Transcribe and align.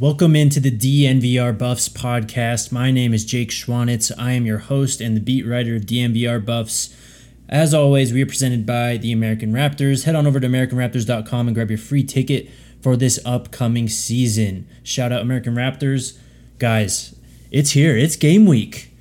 Welcome 0.00 0.34
into 0.34 0.58
the 0.58 0.72
DNVR 0.76 1.56
Buffs 1.56 1.88
podcast. 1.88 2.72
My 2.72 2.90
name 2.90 3.14
is 3.14 3.24
Jake 3.24 3.50
Schwanitz. 3.50 4.10
I 4.18 4.32
am 4.32 4.44
your 4.44 4.58
host 4.58 5.00
and 5.00 5.16
the 5.16 5.20
beat 5.20 5.46
writer 5.46 5.76
of 5.76 5.82
DNVR 5.82 6.44
Buffs. 6.44 6.92
As 7.48 7.72
always, 7.72 8.12
we 8.12 8.20
are 8.20 8.26
presented 8.26 8.66
by 8.66 8.96
the 8.96 9.12
American 9.12 9.52
Raptors. 9.52 10.02
Head 10.02 10.16
on 10.16 10.26
over 10.26 10.40
to 10.40 10.48
AmericanRaptors.com 10.48 11.46
and 11.46 11.54
grab 11.54 11.70
your 11.70 11.78
free 11.78 12.02
ticket 12.02 12.50
for 12.80 12.96
this 12.96 13.20
upcoming 13.24 13.88
season. 13.88 14.66
Shout 14.82 15.12
out 15.12 15.22
American 15.22 15.54
Raptors. 15.54 16.18
Guys, 16.58 17.14
it's 17.52 17.70
here. 17.70 17.96
It's 17.96 18.16
game 18.16 18.46
week. 18.46 18.92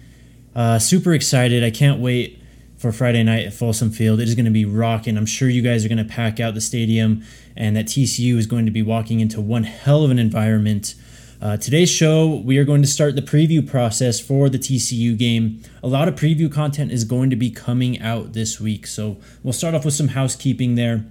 Uh, 0.55 0.77
super 0.77 1.15
excited. 1.15 1.63
I 1.63 1.71
can't 1.71 2.01
wait 2.01 2.39
for 2.83 2.91
Friday 2.91 3.23
night 3.23 3.45
at 3.45 3.53
Folsom 3.53 3.91
Field. 3.91 4.19
It 4.19 4.27
is 4.27 4.35
going 4.35 4.43
to 4.43 4.51
be 4.51 4.65
rocking. 4.65 5.15
I'm 5.15 5.25
sure 5.25 5.47
you 5.47 5.61
guys 5.61 5.85
are 5.85 5.87
going 5.87 6.05
to 6.05 6.13
pack 6.13 6.41
out 6.41 6.53
the 6.53 6.59
stadium 6.59 7.23
and 7.55 7.77
that 7.77 7.85
TCU 7.85 8.35
is 8.35 8.45
going 8.45 8.65
to 8.65 8.73
be 8.73 8.81
walking 8.81 9.21
into 9.21 9.39
one 9.39 9.63
hell 9.63 10.03
of 10.03 10.11
an 10.11 10.19
environment. 10.19 10.93
Uh, 11.41 11.55
today's 11.55 11.89
show, 11.89 12.41
we 12.43 12.57
are 12.57 12.65
going 12.65 12.81
to 12.81 12.87
start 12.87 13.15
the 13.15 13.21
preview 13.21 13.65
process 13.65 14.19
for 14.19 14.49
the 14.49 14.59
TCU 14.59 15.17
game. 15.17 15.61
A 15.81 15.87
lot 15.87 16.09
of 16.09 16.15
preview 16.15 16.51
content 16.51 16.91
is 16.91 17.05
going 17.05 17.29
to 17.29 17.37
be 17.37 17.49
coming 17.49 18.01
out 18.01 18.33
this 18.33 18.59
week, 18.59 18.85
so 18.85 19.15
we'll 19.43 19.53
start 19.53 19.73
off 19.73 19.85
with 19.85 19.93
some 19.93 20.09
housekeeping 20.09 20.75
there 20.75 21.05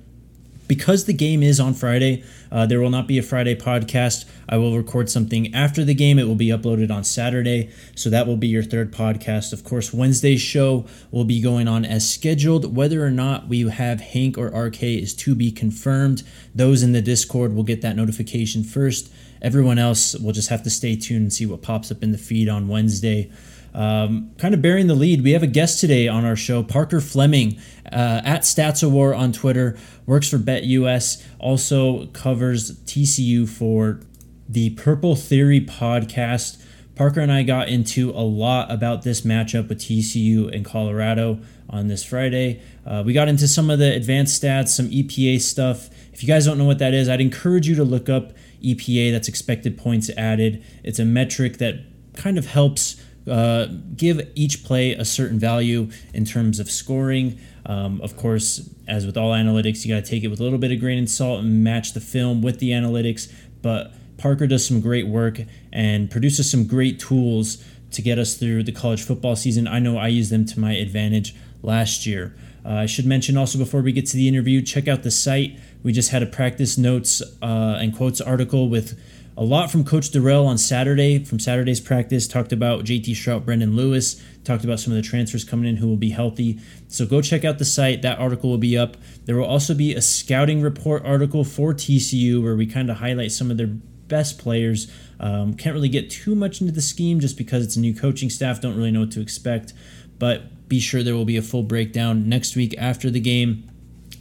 because 0.68 1.04
the 1.04 1.12
game 1.12 1.42
is 1.42 1.60
on 1.60 1.74
Friday, 1.74 2.24
uh, 2.50 2.66
there 2.66 2.80
will 2.80 2.90
not 2.90 3.06
be 3.06 3.18
a 3.18 3.22
Friday 3.22 3.54
podcast. 3.54 4.24
I 4.48 4.58
will 4.58 4.76
record 4.76 5.10
something 5.10 5.54
after 5.54 5.84
the 5.84 5.94
game. 5.94 6.18
It 6.18 6.26
will 6.26 6.34
be 6.34 6.48
uploaded 6.48 6.90
on 6.90 7.04
Saturday. 7.04 7.70
So 7.94 8.10
that 8.10 8.26
will 8.26 8.36
be 8.36 8.48
your 8.48 8.62
third 8.62 8.92
podcast. 8.92 9.52
Of 9.52 9.64
course, 9.64 9.92
Wednesday's 9.92 10.40
show 10.40 10.86
will 11.10 11.24
be 11.24 11.40
going 11.40 11.68
on 11.68 11.84
as 11.84 12.08
scheduled. 12.08 12.76
Whether 12.76 13.04
or 13.04 13.10
not 13.10 13.48
we 13.48 13.68
have 13.68 14.00
Hank 14.00 14.36
or 14.38 14.46
RK 14.46 14.82
is 14.82 15.14
to 15.14 15.34
be 15.34 15.50
confirmed. 15.50 16.22
Those 16.54 16.82
in 16.82 16.92
the 16.92 17.02
Discord 17.02 17.54
will 17.54 17.64
get 17.64 17.82
that 17.82 17.96
notification 17.96 18.64
first. 18.64 19.12
Everyone 19.40 19.78
else 19.78 20.14
will 20.14 20.32
just 20.32 20.50
have 20.50 20.62
to 20.62 20.70
stay 20.70 20.94
tuned 20.94 21.22
and 21.22 21.32
see 21.32 21.46
what 21.46 21.62
pops 21.62 21.90
up 21.90 22.02
in 22.02 22.12
the 22.12 22.18
feed 22.18 22.48
on 22.48 22.68
Wednesday. 22.68 23.30
Um, 23.74 24.32
kind 24.38 24.54
of 24.54 24.60
bearing 24.60 24.86
the 24.86 24.94
lead, 24.94 25.22
we 25.22 25.32
have 25.32 25.42
a 25.42 25.46
guest 25.46 25.80
today 25.80 26.06
on 26.08 26.24
our 26.24 26.36
show, 26.36 26.62
Parker 26.62 27.00
Fleming 27.00 27.58
uh, 27.86 28.20
at 28.24 28.42
StatsAwar 28.42 29.16
on 29.16 29.32
Twitter, 29.32 29.78
works 30.04 30.28
for 30.28 30.38
BetUS, 30.38 31.24
also 31.38 32.06
covers 32.08 32.78
TCU 32.84 33.48
for 33.48 34.00
the 34.48 34.70
Purple 34.70 35.16
Theory 35.16 35.60
podcast. 35.60 36.62
Parker 36.94 37.20
and 37.20 37.32
I 37.32 37.42
got 37.42 37.68
into 37.68 38.10
a 38.10 38.20
lot 38.20 38.70
about 38.70 39.02
this 39.02 39.22
matchup 39.22 39.68
with 39.68 39.78
TCU 39.78 40.54
and 40.54 40.64
Colorado 40.64 41.40
on 41.70 41.88
this 41.88 42.04
Friday. 42.04 42.60
Uh, 42.84 43.02
we 43.04 43.14
got 43.14 43.28
into 43.28 43.48
some 43.48 43.70
of 43.70 43.78
the 43.78 43.94
advanced 43.94 44.42
stats, 44.42 44.68
some 44.68 44.90
EPA 44.90 45.40
stuff. 45.40 45.88
If 46.12 46.22
you 46.22 46.26
guys 46.26 46.44
don't 46.44 46.58
know 46.58 46.66
what 46.66 46.78
that 46.80 46.92
is, 46.92 47.08
I'd 47.08 47.22
encourage 47.22 47.66
you 47.66 47.74
to 47.76 47.84
look 47.84 48.10
up 48.10 48.34
EPA, 48.62 49.10
that's 49.10 49.28
expected 49.28 49.78
points 49.78 50.10
added. 50.16 50.62
It's 50.84 50.98
a 50.98 51.04
metric 51.06 51.56
that 51.58 51.76
kind 52.14 52.36
of 52.36 52.46
helps 52.46 53.01
uh, 53.30 53.66
give 53.96 54.20
each 54.34 54.64
play 54.64 54.92
a 54.92 55.04
certain 55.04 55.38
value 55.38 55.90
in 56.12 56.24
terms 56.24 56.58
of 56.58 56.70
scoring. 56.70 57.38
Um, 57.64 58.00
of 58.00 58.16
course, 58.16 58.68
as 58.88 59.06
with 59.06 59.16
all 59.16 59.32
analytics, 59.32 59.84
you 59.84 59.94
got 59.94 60.04
to 60.04 60.10
take 60.10 60.24
it 60.24 60.28
with 60.28 60.40
a 60.40 60.42
little 60.42 60.58
bit 60.58 60.72
of 60.72 60.80
grain 60.80 60.98
and 60.98 61.08
salt 61.08 61.40
and 61.40 61.62
match 61.62 61.92
the 61.92 62.00
film 62.00 62.42
with 62.42 62.58
the 62.58 62.70
analytics. 62.70 63.32
But 63.62 63.92
Parker 64.18 64.46
does 64.46 64.66
some 64.66 64.80
great 64.80 65.06
work 65.06 65.40
and 65.72 66.10
produces 66.10 66.50
some 66.50 66.66
great 66.66 66.98
tools 66.98 67.64
to 67.92 68.02
get 68.02 68.18
us 68.18 68.36
through 68.36 68.64
the 68.64 68.72
college 68.72 69.02
football 69.02 69.36
season. 69.36 69.68
I 69.68 69.78
know 69.78 69.98
I 69.98 70.08
used 70.08 70.30
them 70.30 70.46
to 70.46 70.60
my 70.60 70.72
advantage 70.72 71.34
last 71.62 72.06
year. 72.06 72.34
Uh, 72.64 72.74
I 72.74 72.86
should 72.86 73.06
mention 73.06 73.36
also 73.36 73.58
before 73.58 73.82
we 73.82 73.92
get 73.92 74.06
to 74.06 74.16
the 74.16 74.28
interview, 74.28 74.62
check 74.62 74.88
out 74.88 75.02
the 75.02 75.10
site. 75.10 75.58
We 75.82 75.92
just 75.92 76.10
had 76.10 76.22
a 76.22 76.26
practice 76.26 76.78
notes 76.78 77.20
uh, 77.42 77.78
and 77.80 77.94
quotes 77.94 78.20
article 78.20 78.68
with 78.68 78.98
a 79.36 79.44
lot 79.44 79.70
from 79.70 79.84
Coach 79.84 80.10
Dorrell 80.10 80.46
on 80.46 80.58
Saturday, 80.58 81.24
from 81.24 81.38
Saturday's 81.38 81.80
practice. 81.80 82.28
Talked 82.28 82.52
about 82.52 82.84
JT 82.84 83.12
Shrout, 83.12 83.44
Brendan 83.44 83.74
Lewis. 83.74 84.22
Talked 84.44 84.64
about 84.64 84.78
some 84.78 84.92
of 84.92 84.96
the 84.96 85.02
transfers 85.02 85.42
coming 85.44 85.66
in 85.68 85.76
who 85.76 85.88
will 85.88 85.96
be 85.96 86.10
healthy. 86.10 86.60
So 86.88 87.06
go 87.06 87.22
check 87.22 87.44
out 87.44 87.58
the 87.58 87.64
site. 87.64 88.02
That 88.02 88.18
article 88.18 88.50
will 88.50 88.58
be 88.58 88.76
up. 88.76 88.96
There 89.24 89.36
will 89.36 89.46
also 89.46 89.74
be 89.74 89.94
a 89.94 90.02
scouting 90.02 90.60
report 90.60 91.04
article 91.06 91.44
for 91.44 91.72
TCU 91.72 92.42
where 92.42 92.56
we 92.56 92.66
kind 92.66 92.90
of 92.90 92.98
highlight 92.98 93.32
some 93.32 93.50
of 93.50 93.56
their 93.56 93.68
best 93.68 94.38
players. 94.38 94.92
Um, 95.18 95.54
can't 95.54 95.74
really 95.74 95.88
get 95.88 96.10
too 96.10 96.34
much 96.34 96.60
into 96.60 96.72
the 96.72 96.82
scheme 96.82 97.18
just 97.18 97.38
because 97.38 97.64
it's 97.64 97.76
a 97.76 97.80
new 97.80 97.94
coaching 97.94 98.28
staff. 98.28 98.60
Don't 98.60 98.76
really 98.76 98.90
know 98.90 99.00
what 99.00 99.12
to 99.12 99.22
expect. 99.22 99.72
But 100.18 100.68
be 100.68 100.78
sure 100.78 101.02
there 101.02 101.14
will 101.14 101.24
be 101.24 101.38
a 101.38 101.42
full 101.42 101.62
breakdown 101.62 102.28
next 102.28 102.54
week 102.54 102.74
after 102.76 103.08
the 103.08 103.20
game. 103.20 103.70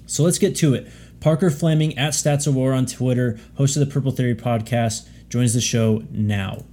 So 0.05 0.23
let's 0.23 0.39
get 0.39 0.55
to 0.57 0.73
it. 0.73 0.89
Parker 1.22 1.52
Fleming 1.52 1.96
at 2.00 2.14
StatsAwar 2.14 2.76
on 2.76 2.88
Twitter, 2.88 3.40
host 3.54 3.78
of 3.78 3.80
the 3.80 3.94
Purple 3.94 4.12
Theory 4.12 4.34
podcast, 4.34 5.08
joins 5.30 5.54
the 5.54 5.62
show 5.62 6.04
now. 6.09 6.66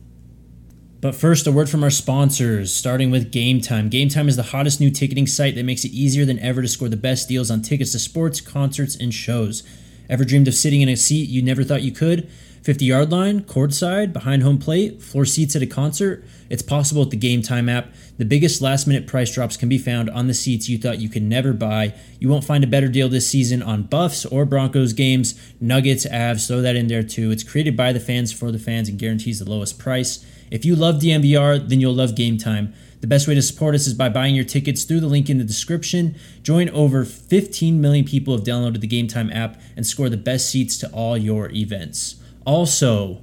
But 1.03 1.15
first, 1.15 1.47
a 1.47 1.53
word 1.53 1.69
from 1.69 1.85
our 1.85 1.91
sponsors, 1.91 2.73
starting 2.73 3.11
with 3.11 3.31
Game 3.31 3.61
Time. 3.61 3.91
Game 3.91 4.09
Time 4.09 4.27
is 4.27 4.37
the 4.37 4.45
hottest 4.45 4.81
new 4.81 4.91
ticketing 4.91 5.27
site 5.27 5.55
that 5.55 5.65
makes 5.65 5.85
it 5.85 5.93
easier 5.93 6.25
than 6.25 6.39
ever 6.39 6.63
to 6.63 6.67
score 6.67 6.89
the 6.89 6.97
best 6.97 7.29
deals 7.29 7.51
on 7.51 7.61
tickets 7.61 7.93
to 7.93 7.99
sports, 7.99 8.41
concerts, 8.41 8.97
and 8.97 9.13
shows. 9.13 9.63
Ever 10.09 10.25
dreamed 10.25 10.49
of 10.49 10.55
sitting 10.55 10.81
in 10.81 10.89
a 10.89 10.97
seat 10.97 11.29
you 11.29 11.43
never 11.43 11.63
thought 11.63 11.83
you 11.83 11.93
could? 11.93 12.27
50 12.69 12.85
yard 12.85 13.11
line, 13.11 13.41
courtside, 13.41 14.13
behind 14.13 14.43
home 14.43 14.59
plate, 14.59 15.01
floor 15.01 15.25
seats 15.25 15.57
at 15.57 15.63
a 15.63 15.67
concert? 15.67 16.23
It's 16.51 16.61
possible 16.61 17.01
with 17.01 17.11
the 17.11 17.17
Game 17.17 17.41
Time 17.41 17.67
app. 17.67 17.95
The 18.19 18.27
biggest 18.27 18.61
last 18.61 18.87
minute 18.87 19.07
price 19.07 19.33
drops 19.33 19.57
can 19.57 19.71
be 19.71 19.79
found 19.79 20.11
on 20.11 20.27
the 20.27 20.35
seats 20.35 20.69
you 20.69 20.77
thought 20.77 21.01
you 21.01 21.09
could 21.09 21.23
never 21.23 21.55
buy. 21.55 21.95
You 22.21 22.29
won't 22.29 22.45
find 22.45 22.63
a 22.63 22.67
better 22.67 22.89
deal 22.89 23.09
this 23.09 23.27
season 23.27 23.63
on 23.63 23.85
Buffs 23.85 24.27
or 24.27 24.45
Broncos 24.45 24.93
games, 24.93 25.41
Nuggets, 25.63 26.07
Avs, 26.07 26.47
throw 26.47 26.61
that 26.61 26.77
in 26.77 26.89
there 26.89 27.03
too. 27.03 27.31
It's 27.31 27.43
created 27.43 27.75
by 27.75 27.95
the 27.95 28.01
fans 28.01 28.35
for 28.35 28.53
the 28.53 28.59
fans 28.59 28.91
and 28.91 28.99
guarantees 28.99 29.39
the 29.39 29.51
lowest 29.51 29.79
price. 29.79 30.23
If 30.51 30.67
you 30.67 30.77
love 30.77 30.97
DNVR, 30.97 31.71
then 31.71 31.81
you'll 31.81 31.95
love 31.95 32.17
Game 32.17 32.37
Time. 32.37 32.75
The 33.01 33.07
best 33.07 33.27
way 33.27 33.35
to 33.35 33.41
support 33.41 33.77
us 33.77 33.87
is 33.87 33.95
by 33.95 34.11
buying 34.11 34.35
your 34.35 34.45
tickets 34.45 34.85
through 34.85 35.01
the 35.01 35.07
link 35.07 35.31
in 35.31 35.39
the 35.39 35.45
description. 35.45 36.17
Join 36.43 36.69
over 36.69 37.07
15 37.07 37.81
million 37.81 38.05
people 38.05 38.37
have 38.37 38.45
downloaded 38.45 38.83
the 38.83 38.87
Game 38.87 39.07
Time 39.07 39.33
app 39.33 39.59
and 39.75 39.87
score 39.87 40.11
the 40.11 40.19
best 40.19 40.51
seats 40.51 40.77
to 40.81 40.91
all 40.91 41.17
your 41.17 41.51
events. 41.53 42.17
Also, 42.49 43.21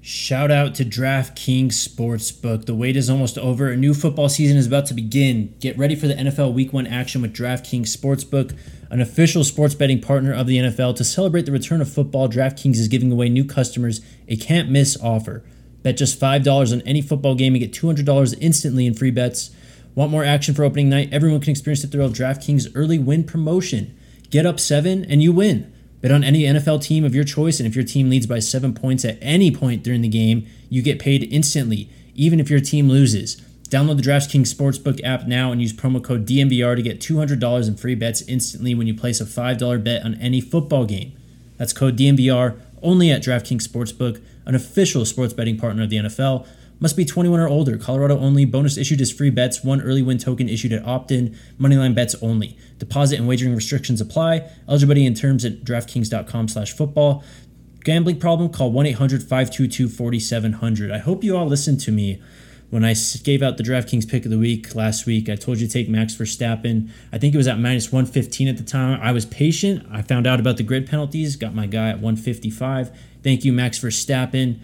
shout 0.00 0.50
out 0.50 0.74
to 0.74 0.84
DraftKings 0.84 1.74
Sportsbook. 1.74 2.66
The 2.66 2.74
wait 2.74 2.96
is 2.96 3.08
almost 3.08 3.38
over. 3.38 3.70
A 3.70 3.76
new 3.76 3.94
football 3.94 4.28
season 4.28 4.56
is 4.56 4.66
about 4.66 4.86
to 4.86 4.94
begin. 4.94 5.54
Get 5.60 5.78
ready 5.78 5.94
for 5.94 6.08
the 6.08 6.14
NFL 6.14 6.52
Week 6.52 6.72
1 6.72 6.88
action 6.88 7.22
with 7.22 7.32
DraftKings 7.32 7.96
Sportsbook, 7.96 8.58
an 8.90 9.00
official 9.00 9.44
sports 9.44 9.76
betting 9.76 10.00
partner 10.00 10.32
of 10.32 10.48
the 10.48 10.56
NFL. 10.56 10.96
To 10.96 11.04
celebrate 11.04 11.46
the 11.46 11.52
return 11.52 11.80
of 11.80 11.92
football, 11.92 12.28
DraftKings 12.28 12.78
is 12.78 12.88
giving 12.88 13.12
away 13.12 13.28
new 13.28 13.44
customers 13.44 14.00
a 14.26 14.34
can't 14.34 14.68
miss 14.68 15.00
offer. 15.00 15.44
Bet 15.84 15.96
just 15.96 16.18
$5 16.18 16.72
on 16.72 16.80
any 16.80 17.00
football 17.00 17.36
game 17.36 17.54
and 17.54 17.62
get 17.62 17.72
$200 17.72 18.34
instantly 18.40 18.86
in 18.86 18.94
free 18.94 19.12
bets. 19.12 19.52
Want 19.94 20.10
more 20.10 20.24
action 20.24 20.52
for 20.52 20.64
opening 20.64 20.88
night? 20.88 21.10
Everyone 21.12 21.40
can 21.40 21.52
experience 21.52 21.82
the 21.82 21.86
thrill 21.86 22.06
of 22.06 22.12
DraftKings 22.12 22.72
early 22.74 22.98
win 22.98 23.22
promotion. 23.22 23.96
Get 24.30 24.46
up 24.46 24.58
seven 24.58 25.04
and 25.04 25.22
you 25.22 25.32
win. 25.32 25.71
Bet 26.02 26.10
on 26.10 26.24
any 26.24 26.42
NFL 26.42 26.82
team 26.82 27.04
of 27.04 27.14
your 27.14 27.24
choice, 27.24 27.60
and 27.60 27.66
if 27.66 27.76
your 27.76 27.84
team 27.84 28.10
leads 28.10 28.26
by 28.26 28.40
seven 28.40 28.74
points 28.74 29.04
at 29.04 29.18
any 29.22 29.50
point 29.50 29.84
during 29.84 30.02
the 30.02 30.08
game, 30.08 30.46
you 30.68 30.82
get 30.82 30.98
paid 30.98 31.22
instantly, 31.32 31.88
even 32.14 32.40
if 32.40 32.50
your 32.50 32.60
team 32.60 32.88
loses. 32.88 33.40
Download 33.70 33.96
the 33.96 34.02
DraftKings 34.02 34.52
Sportsbook 34.52 35.02
app 35.02 35.26
now 35.26 35.50
and 35.52 35.62
use 35.62 35.72
promo 35.72 36.02
code 36.04 36.26
DNVR 36.26 36.76
to 36.76 36.82
get 36.82 37.00
$200 37.00 37.68
in 37.68 37.76
free 37.76 37.94
bets 37.94 38.20
instantly 38.22 38.74
when 38.74 38.86
you 38.86 38.94
place 38.94 39.20
a 39.20 39.24
$5 39.24 39.82
bet 39.82 40.04
on 40.04 40.16
any 40.16 40.42
football 40.42 40.84
game. 40.84 41.16
That's 41.56 41.72
code 41.72 41.96
DNVR 41.96 42.60
only 42.82 43.10
at 43.10 43.22
DraftKings 43.22 43.66
Sportsbook, 43.66 44.20
an 44.44 44.54
official 44.54 45.06
sports 45.06 45.32
betting 45.32 45.56
partner 45.56 45.84
of 45.84 45.90
the 45.90 45.96
NFL. 45.96 46.46
Must 46.80 46.96
be 46.96 47.04
21 47.04 47.38
or 47.38 47.46
older. 47.46 47.78
Colorado 47.78 48.18
only. 48.18 48.44
Bonus 48.44 48.76
issued 48.76 49.00
as 49.00 49.12
free 49.12 49.30
bets. 49.30 49.62
One 49.62 49.80
early 49.80 50.02
win 50.02 50.18
token 50.18 50.48
issued 50.48 50.72
at 50.72 50.84
opt-in. 50.84 51.38
Moneyline 51.60 51.94
bets 51.94 52.16
only. 52.20 52.58
Deposit 52.82 53.18
and 53.18 53.26
wagering 53.28 53.54
restrictions 53.54 54.00
apply. 54.00 54.50
Eligibility 54.68 55.06
and 55.06 55.16
terms 55.16 55.44
at 55.44 55.62
DraftKings.com 55.64 56.48
slash 56.48 56.72
football. 56.72 57.22
Gambling 57.84 58.18
problem? 58.18 58.50
Call 58.50 58.72
1-800-522-4700. 58.72 60.92
I 60.92 60.98
hope 60.98 61.22
you 61.22 61.36
all 61.36 61.46
listened 61.46 61.78
to 61.80 61.92
me 61.92 62.20
when 62.70 62.84
I 62.84 62.94
gave 63.22 63.40
out 63.42 63.56
the 63.56 63.62
DraftKings 63.62 64.08
pick 64.08 64.24
of 64.24 64.30
the 64.30 64.38
week 64.38 64.74
last 64.74 65.06
week. 65.06 65.28
I 65.28 65.36
told 65.36 65.58
you 65.58 65.66
to 65.66 65.72
take 65.72 65.88
Max 65.88 66.16
Verstappen. 66.16 66.90
I 67.12 67.18
think 67.18 67.34
it 67.34 67.38
was 67.38 67.46
at 67.46 67.60
minus 67.60 67.92
115 67.92 68.48
at 68.48 68.56
the 68.56 68.64
time. 68.64 68.98
I 69.00 69.12
was 69.12 69.24
patient. 69.26 69.86
I 69.90 70.02
found 70.02 70.26
out 70.26 70.40
about 70.40 70.56
the 70.56 70.64
grid 70.64 70.88
penalties. 70.88 71.36
Got 71.36 71.54
my 71.54 71.66
guy 71.66 71.90
at 71.90 72.00
155. 72.00 72.90
Thank 73.22 73.44
you, 73.44 73.52
Max 73.52 73.78
Verstappen 73.78 74.58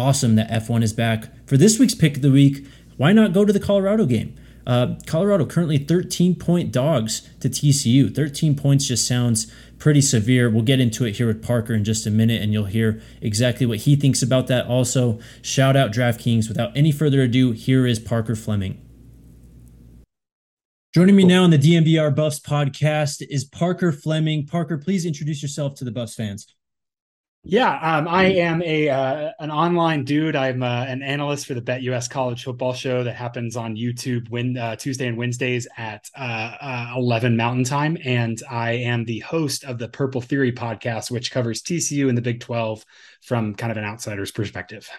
awesome 0.00 0.34
that 0.36 0.50
F1 0.50 0.82
is 0.82 0.92
back. 0.92 1.28
For 1.46 1.56
this 1.56 1.78
week's 1.78 1.94
pick 1.94 2.16
of 2.16 2.22
the 2.22 2.30
week, 2.30 2.66
why 2.96 3.12
not 3.12 3.32
go 3.32 3.44
to 3.44 3.52
the 3.52 3.60
Colorado 3.60 4.06
game? 4.06 4.34
Uh, 4.66 4.94
Colorado 5.06 5.46
currently 5.46 5.78
13 5.78 6.34
point 6.34 6.70
dogs 6.72 7.28
to 7.40 7.48
TCU. 7.48 8.14
13 8.14 8.54
points 8.54 8.86
just 8.86 9.06
sounds 9.06 9.52
pretty 9.78 10.00
severe. 10.00 10.50
We'll 10.50 10.62
get 10.62 10.80
into 10.80 11.04
it 11.04 11.16
here 11.16 11.26
with 11.26 11.42
Parker 11.42 11.74
in 11.74 11.84
just 11.84 12.06
a 12.06 12.10
minute, 12.10 12.42
and 12.42 12.52
you'll 12.52 12.66
hear 12.66 13.00
exactly 13.20 13.66
what 13.66 13.78
he 13.78 13.96
thinks 13.96 14.22
about 14.22 14.46
that. 14.48 14.66
Also, 14.66 15.18
shout 15.42 15.76
out 15.76 15.92
DraftKings. 15.92 16.48
Without 16.48 16.76
any 16.76 16.92
further 16.92 17.22
ado, 17.22 17.52
here 17.52 17.86
is 17.86 17.98
Parker 17.98 18.36
Fleming. 18.36 18.80
Joining 20.92 21.14
me 21.14 21.24
now 21.24 21.44
on 21.44 21.50
the 21.50 21.58
DNVR 21.58 22.14
Buffs 22.14 22.40
podcast 22.40 23.24
is 23.30 23.44
Parker 23.44 23.92
Fleming. 23.92 24.46
Parker, 24.46 24.76
please 24.76 25.06
introduce 25.06 25.40
yourself 25.40 25.74
to 25.76 25.84
the 25.84 25.92
Buffs 25.92 26.14
fans. 26.14 26.52
Yeah, 27.42 27.72
um, 27.96 28.06
I 28.06 28.24
am 28.24 28.62
a 28.62 28.90
uh, 28.90 29.30
an 29.38 29.50
online 29.50 30.04
dude. 30.04 30.36
I'm 30.36 30.62
uh, 30.62 30.84
an 30.84 31.02
analyst 31.02 31.46
for 31.46 31.54
the 31.54 31.62
Bet 31.62 31.82
US 31.84 32.06
College 32.06 32.44
Football 32.44 32.74
Show 32.74 33.02
that 33.02 33.14
happens 33.14 33.56
on 33.56 33.76
YouTube 33.76 34.28
when 34.28 34.58
uh, 34.58 34.76
Tuesday 34.76 35.06
and 35.06 35.16
Wednesdays 35.16 35.66
at 35.78 36.06
uh, 36.14 36.56
uh, 36.60 36.92
11 36.96 37.38
Mountain 37.38 37.64
Time, 37.64 37.96
and 38.04 38.42
I 38.50 38.72
am 38.72 39.06
the 39.06 39.20
host 39.20 39.64
of 39.64 39.78
the 39.78 39.88
Purple 39.88 40.20
Theory 40.20 40.52
podcast, 40.52 41.10
which 41.10 41.32
covers 41.32 41.62
TCU 41.62 42.10
and 42.10 42.18
the 42.18 42.22
Big 42.22 42.40
12 42.40 42.84
from 43.22 43.54
kind 43.54 43.70
of 43.70 43.78
an 43.78 43.84
outsider's 43.84 44.30
perspective. 44.30 44.90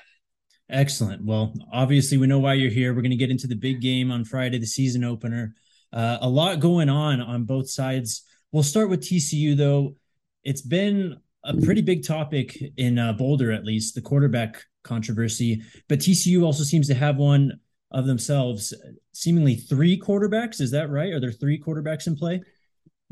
Excellent. 0.67 1.23
Well, 1.23 1.53
obviously, 1.71 2.17
we 2.17 2.25
know 2.25 2.39
why 2.39 2.55
you're 2.55 2.71
here. 2.71 2.95
We're 2.95 3.03
going 3.03 3.11
to 3.11 3.17
get 3.17 3.29
into 3.29 3.47
the 3.47 3.55
big 3.55 3.81
game 3.81 4.09
on 4.09 4.25
Friday, 4.25 4.57
the 4.57 4.65
season 4.65 5.03
opener. 5.03 5.53
Uh, 5.93 6.17
a 6.21 6.29
lot 6.29 6.59
going 6.59 6.89
on 6.89 7.21
on 7.21 7.43
both 7.43 7.69
sides. 7.69 8.23
We'll 8.51 8.63
start 8.63 8.89
with 8.89 9.01
TCU 9.01 9.55
though. 9.55 9.95
It's 10.43 10.61
been 10.61 11.19
a 11.43 11.55
pretty 11.57 11.81
big 11.81 12.05
topic 12.05 12.61
in 12.77 12.99
uh, 12.99 13.13
Boulder, 13.13 13.51
at 13.51 13.65
least 13.65 13.95
the 13.95 14.01
quarterback 14.01 14.63
controversy. 14.83 15.63
But 15.87 15.99
TCU 15.99 16.43
also 16.43 16.63
seems 16.63 16.87
to 16.87 16.93
have 16.93 17.17
one 17.17 17.59
of 17.91 18.05
themselves, 18.05 18.73
seemingly 19.11 19.55
three 19.55 19.99
quarterbacks. 19.99 20.61
Is 20.61 20.71
that 20.71 20.89
right? 20.89 21.13
Are 21.13 21.19
there 21.19 21.31
three 21.31 21.59
quarterbacks 21.59 22.07
in 22.07 22.15
play? 22.15 22.41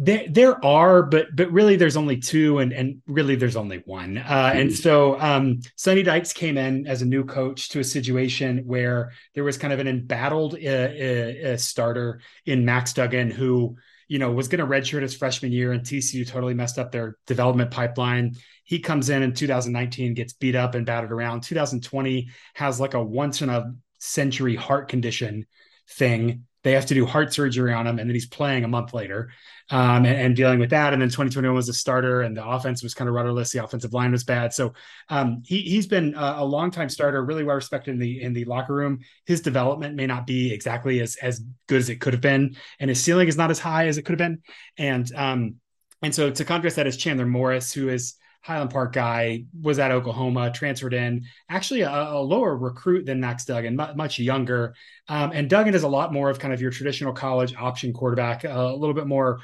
There, 0.01 0.25
there 0.29 0.65
are, 0.65 1.03
but 1.03 1.35
but 1.35 1.51
really, 1.51 1.75
there's 1.75 1.97
only 1.97 2.17
two, 2.17 2.59
and 2.59 2.71
and 2.71 3.01
really, 3.05 3.35
there's 3.35 3.57
only 3.57 3.81
one. 3.85 4.17
Uh, 4.17 4.51
and 4.55 4.73
so, 4.73 5.19
um, 5.19 5.59
Sonny 5.75 6.03
Dykes 6.03 6.31
came 6.31 6.57
in 6.57 6.87
as 6.87 7.01
a 7.01 7.05
new 7.05 7.25
coach 7.25 7.67
to 7.69 7.81
a 7.81 7.83
situation 7.83 8.59
where 8.59 9.11
there 9.35 9.43
was 9.43 9.57
kind 9.57 9.73
of 9.73 9.79
an 9.79 9.89
embattled 9.89 10.53
uh, 10.53 10.67
uh, 10.67 11.51
uh 11.51 11.57
starter 11.57 12.21
in 12.45 12.63
Max 12.63 12.93
Duggan, 12.93 13.29
who 13.29 13.75
you 14.09 14.19
know, 14.19 14.31
was 14.31 14.49
going 14.49 14.59
to 14.59 14.65
redshirt 14.65 15.03
his 15.03 15.15
freshman 15.15 15.53
year, 15.53 15.71
and 15.71 15.83
TCU 15.83 16.27
totally 16.27 16.55
messed 16.55 16.77
up 16.77 16.91
their 16.91 17.17
development 17.27 17.71
pipeline. 17.71 18.35
He 18.65 18.79
comes 18.79 19.09
in 19.09 19.23
in 19.23 19.33
2019, 19.33 20.15
gets 20.15 20.33
beat 20.33 20.55
up 20.55 20.75
and 20.75 20.85
battered 20.85 21.11
around. 21.11 21.41
2020 21.41 22.29
has 22.55 22.79
like 22.79 22.95
a 22.95 23.03
once 23.03 23.41
in 23.41 23.49
a 23.49 23.73
century 23.99 24.55
heart 24.55 24.89
condition 24.89 25.45
thing 25.87 26.45
they 26.63 26.73
have 26.73 26.85
to 26.87 26.93
do 26.93 27.05
heart 27.05 27.33
surgery 27.33 27.73
on 27.73 27.87
him, 27.87 27.99
and 27.99 28.09
then 28.09 28.13
he's 28.13 28.27
playing 28.27 28.63
a 28.63 28.67
month 28.67 28.93
later 28.93 29.31
um, 29.69 30.05
and, 30.05 30.19
and, 30.19 30.35
dealing 30.35 30.59
with 30.59 30.71
that. 30.71 30.93
And 30.93 31.01
then 31.01 31.09
2021 31.09 31.55
was 31.55 31.69
a 31.69 31.73
starter, 31.73 32.21
and 32.21 32.35
the 32.35 32.45
offense 32.45 32.83
was 32.83 32.93
kind 32.93 33.07
of 33.07 33.15
rudderless. 33.15 33.51
The 33.51 33.63
offensive 33.63 33.93
line 33.93 34.11
was 34.11 34.23
bad. 34.23 34.53
So 34.53 34.73
um, 35.09 35.41
he 35.45 35.61
he's 35.61 35.87
been 35.87 36.15
a, 36.15 36.35
a 36.39 36.45
long 36.45 36.71
time 36.71 36.89
starter, 36.89 37.23
really 37.23 37.43
well 37.43 37.55
respected 37.55 37.91
in 37.91 37.99
the 37.99 38.21
in 38.21 38.33
the 38.33 38.45
locker 38.45 38.73
room. 38.73 38.99
His 39.25 39.41
development 39.41 39.95
may 39.95 40.07
not 40.07 40.27
be 40.27 40.53
exactly 40.53 40.99
as 40.99 41.15
as 41.17 41.41
good 41.67 41.79
as 41.79 41.89
it 41.89 42.01
could 42.01 42.13
have 42.13 42.21
been, 42.21 42.55
and 42.79 42.89
his 42.89 43.03
ceiling 43.03 43.27
is 43.27 43.37
not 43.37 43.51
as 43.51 43.59
high 43.59 43.87
as 43.87 43.97
it 43.97 44.03
could 44.03 44.19
have 44.19 44.29
been. 44.29 44.41
And 44.77 45.09
um, 45.15 45.55
and 46.01 46.13
so 46.13 46.29
to 46.29 46.45
contrast 46.45 46.75
that 46.75 46.87
is 46.87 46.97
Chandler 46.97 47.25
Morris, 47.25 47.71
who 47.71 47.89
is 47.89 48.15
Highland 48.41 48.71
Park 48.71 48.93
guy, 48.93 49.45
was 49.61 49.79
at 49.79 49.91
Oklahoma, 49.91 50.51
transferred 50.51 50.93
in, 50.93 51.25
actually 51.49 51.81
a, 51.81 51.91
a 51.91 52.21
lower 52.21 52.55
recruit 52.55 53.05
than 53.05 53.19
Max 53.19 53.45
Duggan, 53.45 53.75
much 53.75 54.19
younger. 54.19 54.75
Um, 55.07 55.31
and 55.33 55.49
Duggan 55.49 55.73
is 55.73 55.83
a 55.83 55.87
lot 55.87 56.13
more 56.13 56.29
of 56.29 56.39
kind 56.39 56.53
of 56.53 56.61
your 56.61 56.71
traditional 56.71 57.13
college 57.13 57.53
option 57.55 57.93
quarterback, 57.93 58.43
a 58.45 58.73
little 58.75 58.95
bit 58.95 59.07
more 59.07 59.39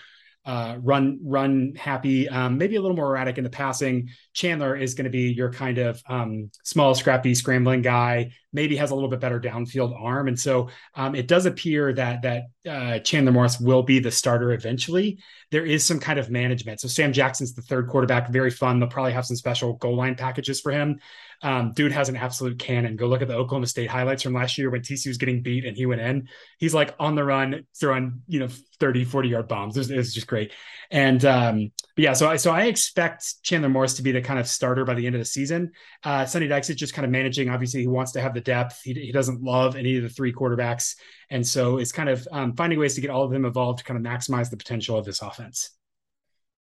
uh, 0.45 0.77
run 0.79 1.19
run 1.23 1.73
happy, 1.75 2.29
um, 2.29 2.57
maybe 2.57 2.75
a 2.75 2.81
little 2.81 2.95
more 2.95 3.07
erratic 3.07 3.37
in 3.37 3.43
the 3.43 3.49
passing. 3.49 4.09
Chandler 4.33 4.75
is 4.75 4.93
going 4.93 5.05
to 5.05 5.09
be 5.09 5.33
your 5.33 5.51
kind 5.51 5.79
of 5.79 6.01
um, 6.07 6.51
small, 6.63 6.93
scrappy, 6.93 7.33
scrambling 7.33 7.81
guy. 7.81 8.31
Maybe 8.53 8.75
has 8.75 8.91
a 8.91 8.95
little 8.95 9.09
bit 9.09 9.19
better 9.19 9.39
downfield 9.39 9.99
arm, 9.99 10.27
and 10.27 10.39
so 10.39 10.69
um, 10.93 11.15
it 11.15 11.27
does 11.27 11.45
appear 11.45 11.93
that 11.93 12.21
that 12.21 12.43
uh, 12.69 12.99
Chandler 12.99 13.31
Morris 13.31 13.59
will 13.59 13.83
be 13.83 13.99
the 13.99 14.11
starter 14.11 14.51
eventually. 14.53 15.17
There 15.51 15.65
is 15.65 15.83
some 15.83 15.99
kind 15.99 16.19
of 16.19 16.29
management. 16.29 16.79
So 16.79 16.87
Sam 16.87 17.11
Jackson's 17.11 17.53
the 17.53 17.61
third 17.63 17.87
quarterback, 17.87 18.29
very 18.29 18.51
fun. 18.51 18.79
They'll 18.79 18.89
probably 18.89 19.13
have 19.13 19.25
some 19.25 19.37
special 19.37 19.73
goal 19.73 19.95
line 19.95 20.15
packages 20.15 20.61
for 20.61 20.71
him. 20.71 20.99
Um, 21.41 21.73
dude 21.73 21.91
has 21.91 22.09
an 22.09 22.15
absolute 22.15 22.59
cannon. 22.59 22.95
Go 22.95 23.07
look 23.07 23.21
at 23.21 23.27
the 23.27 23.35
Oklahoma 23.35 23.67
State 23.67 23.89
highlights 23.89 24.23
from 24.23 24.33
last 24.33 24.57
year 24.57 24.69
when 24.69 24.81
TC 24.81 25.07
was 25.07 25.17
getting 25.17 25.41
beat 25.41 25.65
and 25.65 25.75
he 25.75 25.85
went 25.85 26.01
in. 26.01 26.27
He's 26.57 26.73
like 26.73 26.95
on 26.99 27.15
the 27.15 27.23
run, 27.23 27.65
throwing, 27.79 28.21
you 28.27 28.39
know, 28.39 28.47
30, 28.79 29.05
40 29.05 29.29
yard 29.29 29.47
bombs. 29.47 29.77
It's, 29.77 29.89
it's 29.89 30.13
just 30.13 30.27
great. 30.27 30.51
And 30.91 31.23
um, 31.25 31.71
yeah, 31.97 32.13
so 32.13 32.29
I 32.29 32.37
so 32.37 32.51
I 32.51 32.63
expect 32.63 33.43
Chandler 33.43 33.69
Morris 33.69 33.95
to 33.95 34.03
be 34.03 34.11
the 34.11 34.21
kind 34.21 34.39
of 34.39 34.47
starter 34.47 34.85
by 34.85 34.93
the 34.93 35.05
end 35.05 35.15
of 35.15 35.21
the 35.21 35.25
season. 35.25 35.71
Uh, 36.03 36.25
Sonny 36.25 36.47
Dykes 36.47 36.69
is 36.69 36.75
just 36.75 36.93
kind 36.93 37.05
of 37.05 37.11
managing. 37.11 37.49
Obviously, 37.49 37.81
he 37.81 37.87
wants 37.87 38.11
to 38.13 38.21
have 38.21 38.33
the 38.33 38.41
depth. 38.41 38.81
He, 38.83 38.93
he 38.93 39.11
doesn't 39.11 39.41
love 39.41 39.75
any 39.75 39.97
of 39.97 40.03
the 40.03 40.09
three 40.09 40.33
quarterbacks. 40.33 40.95
And 41.29 41.45
so 41.45 41.77
it's 41.77 41.91
kind 41.91 42.09
of 42.09 42.27
um, 42.31 42.55
finding 42.55 42.79
ways 42.79 42.95
to 42.95 43.01
get 43.01 43.09
all 43.09 43.23
of 43.23 43.31
them 43.31 43.45
involved 43.45 43.79
to 43.79 43.85
kind 43.85 43.97
of 43.97 44.11
maximize 44.11 44.49
the 44.49 44.57
potential 44.57 44.97
of 44.97 45.05
this 45.05 45.21
offense. 45.21 45.71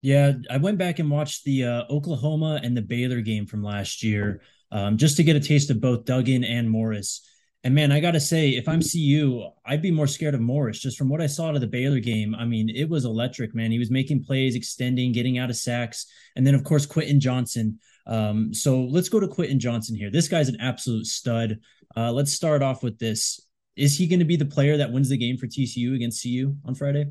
Yeah, 0.03 0.33
I 0.51 0.59
went 0.59 0.77
back 0.77 0.99
and 0.99 1.11
watched 1.11 1.45
the 1.45 1.65
uh, 1.65 1.85
Oklahoma 1.89 2.61
and 2.63 2.77
the 2.77 2.83
Baylor 2.83 3.23
game 3.23 3.47
from 3.47 3.63
last 3.63 4.03
year 4.03 4.43
um, 4.75 4.99
just 4.99 5.17
to 5.17 5.25
get 5.25 5.37
a 5.37 5.41
taste 5.41 5.71
of 5.71 5.81
both 5.81 6.05
Duggan 6.05 6.45
and 6.45 6.69
Morris. 6.69 7.27
And 7.63 7.75
man, 7.75 7.93
I 7.93 8.01
got 8.01 8.11
to 8.11 8.21
say, 8.21 8.51
if 8.51 8.69
I'm 8.69 8.83
CU, 8.83 9.49
I'd 9.65 9.81
be 9.81 9.91
more 9.91 10.09
scared 10.09 10.35
of 10.35 10.41
Morris 10.43 10.81
just 10.81 10.99
from 10.99 11.09
what 11.09 11.23
I 11.23 11.27
saw 11.27 11.53
to 11.53 11.59
the 11.59 11.67
Baylor 11.67 12.01
game. 12.01 12.35
I 12.35 12.45
mean, 12.45 12.69
it 12.69 12.91
was 12.91 13.07
electric, 13.07 13.55
man. 13.55 13.71
He 13.71 13.79
was 13.79 13.91
making 13.91 14.25
plays, 14.25 14.55
extending, 14.55 15.13
getting 15.13 15.39
out 15.39 15.49
of 15.49 15.57
sacks. 15.57 16.05
And 16.37 16.47
then, 16.47 16.55
of 16.55 16.65
course, 16.65 16.85
Quentin 16.85 17.21
Johnston. 17.21 17.79
Um, 18.07 18.53
so 18.53 18.81
let's 18.81 19.09
go 19.09 19.19
to 19.19 19.29
Quentin 19.29 19.61
Johnston 19.61 19.97
here. 19.97 20.11
This 20.11 20.29
guy's 20.29 20.51
an 20.51 20.61
absolute 20.61 21.07
stud. 21.07 21.61
Uh, 21.97 22.13
let's 22.13 22.33
start 22.33 22.63
off 22.63 22.83
with 22.83 22.99
this. 22.99 23.41
Is 23.77 23.97
he 23.97 24.07
going 24.07 24.19
to 24.19 24.27
be 24.27 24.37
the 24.37 24.45
player 24.45 24.77
that 24.77 24.93
wins 24.93 25.09
the 25.09 25.17
game 25.17 25.39
for 25.39 25.47
TCU 25.47 25.95
against 25.95 26.23
CU 26.23 26.55
on 26.67 26.75
Friday? 26.75 27.07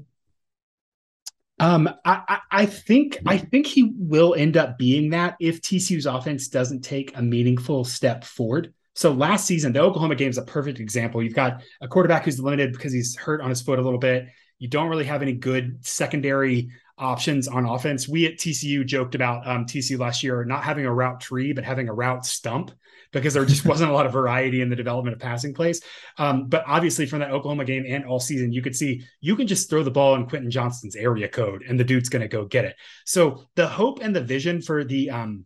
Um, 1.63 1.89
I, 2.03 2.39
I 2.51 2.65
think 2.65 3.19
I 3.25 3.37
think 3.37 3.67
he 3.67 3.93
will 3.95 4.35
end 4.35 4.57
up 4.57 4.77
being 4.77 5.11
that 5.11 5.37
if 5.39 5.61
TCU's 5.61 6.05
offense 6.05 6.49
doesn't 6.49 6.81
take 6.81 7.17
a 7.17 7.21
meaningful 7.21 7.85
step 7.85 8.25
forward. 8.25 8.73
So 8.95 9.13
last 9.13 9.45
season, 9.47 9.71
the 9.71 9.79
Oklahoma 9.79 10.15
game 10.15 10.29
is 10.29 10.37
a 10.37 10.43
perfect 10.43 10.81
example. 10.81 11.23
You've 11.23 11.33
got 11.33 11.63
a 11.79 11.87
quarterback 11.87 12.25
who's 12.25 12.37
limited 12.37 12.73
because 12.73 12.91
he's 12.91 13.15
hurt 13.15 13.39
on 13.39 13.49
his 13.49 13.61
foot 13.61 13.79
a 13.79 13.81
little 13.81 13.97
bit. 13.97 14.27
You 14.59 14.67
don't 14.67 14.89
really 14.89 15.05
have 15.05 15.21
any 15.21 15.31
good 15.31 15.77
secondary 15.85 16.69
options 17.03 17.47
on 17.47 17.65
offense. 17.65 18.07
We 18.07 18.25
at 18.25 18.37
TCU 18.37 18.85
joked 18.85 19.15
about 19.15 19.47
um, 19.47 19.65
TCU 19.65 19.99
last 19.99 20.23
year 20.23 20.43
not 20.45 20.63
having 20.63 20.85
a 20.85 20.93
route 20.93 21.19
tree, 21.19 21.53
but 21.53 21.63
having 21.63 21.89
a 21.89 21.93
route 21.93 22.25
stump 22.25 22.71
because 23.11 23.33
there 23.33 23.45
just 23.45 23.65
wasn't 23.67 23.91
a 23.91 23.93
lot 23.93 24.05
of 24.05 24.11
variety 24.11 24.61
in 24.61 24.69
the 24.69 24.75
development 24.75 25.15
of 25.15 25.21
passing 25.21 25.53
plays. 25.53 25.81
Um, 26.17 26.47
but 26.47 26.63
obviously, 26.67 27.05
from 27.05 27.19
that 27.19 27.31
Oklahoma 27.31 27.65
game 27.65 27.85
and 27.87 28.05
all 28.05 28.19
season, 28.19 28.51
you 28.51 28.61
could 28.61 28.75
see 28.75 29.03
you 29.21 29.35
can 29.35 29.47
just 29.47 29.69
throw 29.69 29.83
the 29.83 29.91
ball 29.91 30.15
in 30.15 30.27
Quentin 30.27 30.51
Johnston's 30.51 30.95
area 30.95 31.27
code 31.27 31.63
and 31.67 31.79
the 31.79 31.83
dude's 31.83 32.09
going 32.09 32.21
to 32.21 32.27
go 32.27 32.45
get 32.45 32.65
it. 32.65 32.75
So 33.05 33.45
the 33.55 33.67
hope 33.67 33.99
and 34.01 34.15
the 34.15 34.23
vision 34.23 34.61
for 34.61 34.83
the 34.83 35.09
um, 35.09 35.45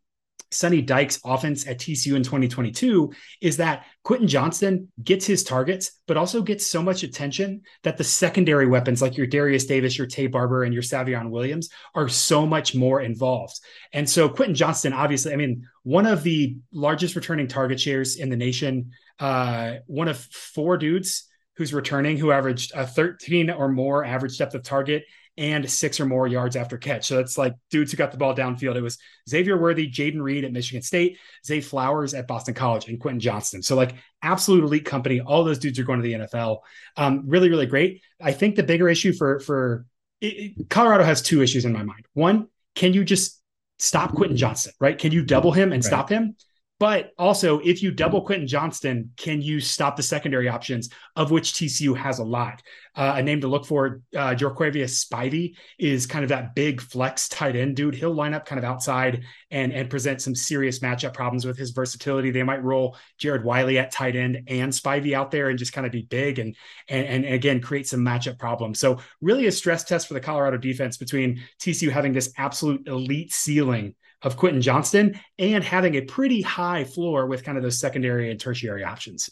Sonny 0.51 0.81
Dykes 0.81 1.19
offense 1.25 1.67
at 1.67 1.79
TCU 1.79 2.15
in 2.15 2.23
2022 2.23 3.11
is 3.41 3.57
that 3.57 3.85
Quentin 4.03 4.27
Johnston 4.27 4.91
gets 5.03 5.25
his 5.25 5.43
targets, 5.43 5.99
but 6.07 6.17
also 6.17 6.41
gets 6.41 6.65
so 6.65 6.81
much 6.81 7.03
attention 7.03 7.61
that 7.83 7.97
the 7.97 8.03
secondary 8.03 8.65
weapons 8.65 9.01
like 9.01 9.17
your 9.17 9.27
Derius 9.27 9.65
Davis, 9.65 9.97
your 9.97 10.07
Taye 10.07 10.31
Barber, 10.31 10.63
and 10.63 10.73
your 10.73 10.83
Savion 10.83 11.29
Williams 11.29 11.69
are 11.95 12.07
so 12.07 12.45
much 12.45 12.73
more 12.73 13.01
involved. 13.01 13.59
And 13.91 14.09
so 14.09 14.29
Quentin 14.29 14.55
Johnston, 14.55 14.93
obviously, 14.93 15.33
I 15.33 15.35
mean, 15.35 15.67
one 15.83 16.05
of 16.05 16.23
the 16.23 16.57
largest 16.71 17.15
returning 17.15 17.47
target 17.47 17.79
shares 17.79 18.15
in 18.15 18.29
the 18.29 18.37
nation, 18.37 18.91
uh, 19.19 19.75
one 19.85 20.07
of 20.07 20.17
four 20.17 20.77
dudes 20.77 21.27
who's 21.57 21.73
returning 21.73 22.17
who 22.17 22.31
averaged 22.31 22.71
a 22.75 22.85
13 22.85 23.49
or 23.49 23.67
more 23.67 24.05
average 24.05 24.37
depth 24.37 24.53
of 24.53 24.63
target 24.63 25.03
and 25.38 25.70
six 25.70 26.00
or 26.00 26.06
more 26.06 26.27
yards 26.27 26.56
after 26.56 26.77
catch. 26.77 27.06
So 27.06 27.20
it's 27.20 27.38
like 27.38 27.53
dudes 27.70 27.91
who 27.91 27.98
got 27.98 28.12
the 28.12 28.17
ball 28.17 28.36
downfield. 28.36 28.75
It 28.75 28.82
was 28.82 28.98
Xavier 29.29 29.58
Worthy, 29.58 29.88
Jayden 29.88 30.22
Reed 30.22 30.44
at 30.44 30.51
Michigan 30.51 30.82
State, 30.82 31.20
Zay 31.46 31.62
Flowers 31.62 32.13
at 32.13 32.27
Boston 32.27 32.56
College, 32.56 32.88
and 32.88 33.00
Quentin 33.00 33.20
Johnston. 33.20 33.62
So 33.62 33.75
like 33.75 33.96
absolute 34.24 34.63
elite 34.63 34.86
company. 34.86 35.22
All 35.22 35.44
those 35.44 35.60
dudes 35.60 35.77
are 35.77 35.84
going 35.84 36.01
to 36.01 36.03
the 36.03 36.25
NFL. 36.25 36.60
Um, 36.96 37.24
really, 37.27 37.50
really 37.50 37.67
great. 37.67 38.01
I 38.20 38.32
think 38.32 38.56
the 38.56 38.63
bigger 38.63 38.89
issue 38.89 39.13
for 39.13 39.39
for 39.39 39.86
it, 40.22 40.70
Colorado 40.70 41.03
has 41.03 41.22
two 41.22 41.44
issues 41.44 41.65
in 41.65 41.74
my 41.74 41.84
mind. 41.84 42.06
One, 42.13 42.48
can 42.74 42.94
you 42.94 43.03
just 43.03 43.39
stop 43.77 44.15
Quentin 44.15 44.38
Johnston? 44.38 44.74
Right? 44.79 44.98
Can 44.98 45.12
you 45.12 45.24
double 45.24 45.51
him 45.51 45.72
and 45.72 45.84
right. 45.84 45.88
stop 45.88 46.10
him? 46.10 46.36
But 46.79 47.12
also, 47.17 47.60
if 47.60 47.81
you 47.81 47.89
double 47.89 48.22
Quentin 48.22 48.48
Johnston, 48.48 49.12
can 49.17 49.41
you 49.41 49.60
stop 49.60 49.96
the 49.96 50.03
secondary 50.03 50.48
options, 50.48 50.89
of 51.15 51.31
which 51.31 51.53
TCU 51.53 51.98
has 51.98 52.19
a 52.19 52.24
lot? 52.24 52.62
Uh, 52.96 53.13
a 53.15 53.24
name 53.24 53.41
to 53.41 53.48
look 53.48 53.65
for, 53.65 54.01
uh, 54.15 54.36
Geor'Quarius 54.36 55.03
Spivey 55.05 55.55
is 55.79 56.05
kind 56.05 56.24
of 56.24 56.29
that 56.29 56.53
big 56.53 56.79
flex 56.79 57.29
tight 57.29 57.55
end 57.55 57.75
dude. 57.75 57.96
He'll 57.96 58.13
line 58.13 58.36
up 58.36 58.46
kind 58.46 58.60
of 58.60 58.65
outside 58.65 59.24
and 59.50 59.72
and 59.74 59.89
present 59.89 60.22
some 60.22 60.36
serious 60.36 60.79
matchup 60.79 61.13
problems 61.13 61.46
with 61.46 61.57
his 61.57 61.72
versatility. 61.72 62.29
They 62.29 62.43
might 62.43 62.63
roll 62.63 62.96
Jared 63.17 63.43
Wiley 63.43 63.79
at 63.79 63.91
tight 63.91 64.15
end 64.15 64.43
and 64.48 64.72
Spivey 64.72 65.13
out 65.13 65.31
there 65.31 65.50
and 65.50 65.57
just 65.57 65.74
kind 65.74 65.86
of 65.86 65.91
be 65.91 66.03
big 66.03 66.38
and 66.38 66.55
and 66.89 67.05
and 67.07 67.34
again 67.34 67.60
create 67.60 67.88
some 67.88 68.01
matchup 68.01 68.38
problems. 68.38 68.79
So 68.79 69.00
really 69.22 69.48
a 69.48 69.51
stress 69.51 69.84
test 69.84 70.07
for 70.07 70.13
the 70.13 70.19
Colorado 70.19 70.57
defense 70.57 70.98
between 70.98 71.41
TCU 71.60 71.89
having 71.89 72.13
this 72.13 72.34
absolute 72.38 72.88
elite 72.88 73.34
ceiling 73.34 73.96
of 74.21 74.38
Quentin 74.38 74.62
Johnston 74.62 75.19
and 75.38 75.63
having 75.63 75.95
a 75.95 76.01
pretty 76.01 76.41
high 76.41 76.83
floor 76.83 77.27
with 77.27 77.43
kind 77.43 77.57
of 77.57 77.63
those 77.63 77.79
secondary 77.79 78.31
and 78.31 78.39
tertiary 78.39 78.83
options. 78.83 79.29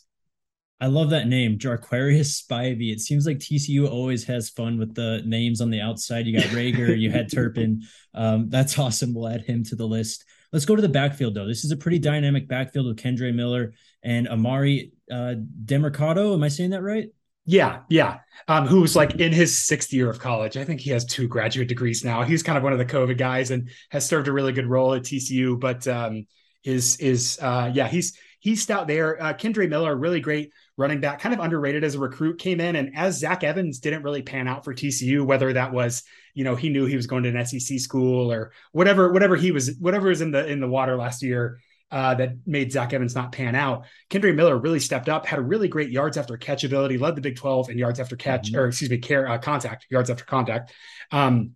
I 0.81 0.87
love 0.87 1.11
that 1.11 1.27
name, 1.27 1.57
Geor'Quarius 1.57 2.43
Spivey. 2.43 2.91
It 2.91 2.99
seems 2.99 3.25
like 3.25 3.39
TCU 3.39 3.89
always 3.89 4.25
has 4.25 4.49
fun 4.49 4.77
with 4.77 4.93
the 4.93 5.21
names 5.25 5.61
on 5.61 5.69
the 5.69 5.79
outside. 5.79 6.27
You 6.27 6.37
got 6.37 6.49
Reagor, 6.49 6.99
you 6.99 7.11
had 7.11 7.31
Turpin. 7.31 7.81
Um, 8.17 8.47
that's 8.47 8.79
awesome. 8.79 9.13
We'll 9.13 9.27
add 9.27 9.41
him 9.41 9.65
to 9.65 9.75
the 9.75 9.85
list. 9.85 10.23
Let's 10.53 10.63
go 10.63 10.77
to 10.77 10.81
the 10.81 10.87
backfield, 10.87 11.35
though. 11.35 11.45
This 11.45 11.65
is 11.65 11.71
a 11.71 11.75
pretty 11.75 11.99
dynamic 11.99 12.47
backfield 12.47 12.85
with 12.87 12.95
Kendre 12.95 13.35
Miller 13.35 13.73
and 14.03 14.25
Emari 14.25 14.93
uh, 15.11 15.35
Demercado. 15.65 16.33
Am 16.33 16.41
I 16.41 16.47
saying 16.47 16.69
that 16.69 16.81
right? 16.81 17.09
Yeah, 17.45 17.81
yeah. 17.89 18.19
Um, 18.47 18.67
who's 18.67 18.95
like 18.95 19.15
in 19.15 19.31
his 19.31 19.55
sixth 19.55 19.93
year 19.93 20.09
of 20.09 20.19
college. 20.19 20.57
I 20.57 20.63
think 20.63 20.81
he 20.81 20.89
has 20.89 21.05
two 21.05 21.27
graduate 21.27 21.67
degrees 21.67 22.03
now. 22.03 22.23
He's 22.23 22.43
kind 22.43 22.57
of 22.57 22.63
one 22.63 22.73
of 22.73 22.79
the 22.79 22.85
COVID 22.85 23.17
guys 23.17 23.51
and 23.51 23.69
has 23.91 24.07
served 24.07 24.27
a 24.27 24.31
really 24.31 24.51
good 24.51 24.67
role 24.67 24.93
at 24.93 25.03
TCU, 25.03 25.59
but 25.59 25.87
um, 25.87 26.25
is 26.63 26.97
is 26.97 27.37
uh, 27.41 27.71
yeah, 27.73 27.87
he's 27.87 28.17
he's 28.39 28.63
stout 28.63 28.87
there. 28.87 29.21
Uh, 29.21 29.33
Kendre 29.33 29.69
Miller, 29.69 29.95
really 29.95 30.19
great 30.19 30.51
running 30.77 30.99
back, 30.99 31.21
kind 31.21 31.33
of 31.33 31.39
underrated 31.39 31.83
as 31.83 31.95
a 31.95 31.99
recruit, 31.99 32.39
came 32.39 32.59
in 32.59 32.75
and 32.75 32.95
as 32.95 33.19
Zach 33.19 33.43
Evans 33.43 33.79
didn't 33.79 34.03
really 34.03 34.23
pan 34.23 34.47
out 34.47 34.65
for 34.65 34.73
TCU, 34.73 35.23
whether 35.25 35.53
that 35.53 35.71
was 35.71 36.03
you 36.33 36.43
know 36.43 36.55
he 36.55 36.69
knew 36.69 36.85
he 36.85 36.95
was 36.95 37.07
going 37.07 37.23
to 37.23 37.29
an 37.29 37.45
SEC 37.45 37.79
school 37.79 38.31
or 38.31 38.51
whatever 38.71 39.13
whatever 39.13 39.35
he 39.35 39.51
was 39.51 39.75
whatever 39.79 40.09
was 40.09 40.21
in 40.21 40.31
the 40.31 40.47
in 40.47 40.59
the 40.59 40.67
water 40.67 40.95
last 40.95 41.21
year 41.21 41.59
uh, 41.91 42.15
that 42.15 42.35
made 42.45 42.71
Zach 42.71 42.93
Evans 42.93 43.15
not 43.15 43.31
pan 43.31 43.55
out. 43.55 43.85
Kendre 44.09 44.35
Miller 44.35 44.57
really 44.57 44.79
stepped 44.79 45.09
up, 45.09 45.25
had 45.25 45.39
a 45.39 45.43
really 45.43 45.67
great 45.67 45.89
yards 45.89 46.17
after 46.17 46.35
catch 46.37 46.63
ability, 46.63 46.97
led 46.97 47.15
the 47.15 47.21
Big 47.21 47.35
12 47.35 47.69
in 47.69 47.77
yards 47.77 47.99
after 47.99 48.15
catch, 48.15 48.51
mm-hmm. 48.51 48.59
or 48.59 48.67
excuse 48.67 48.89
me, 48.89 48.97
care, 48.97 49.27
uh, 49.27 49.37
contact, 49.37 49.85
yards 49.89 50.09
after 50.09 50.25
contact. 50.25 50.73
Um, 51.11 51.51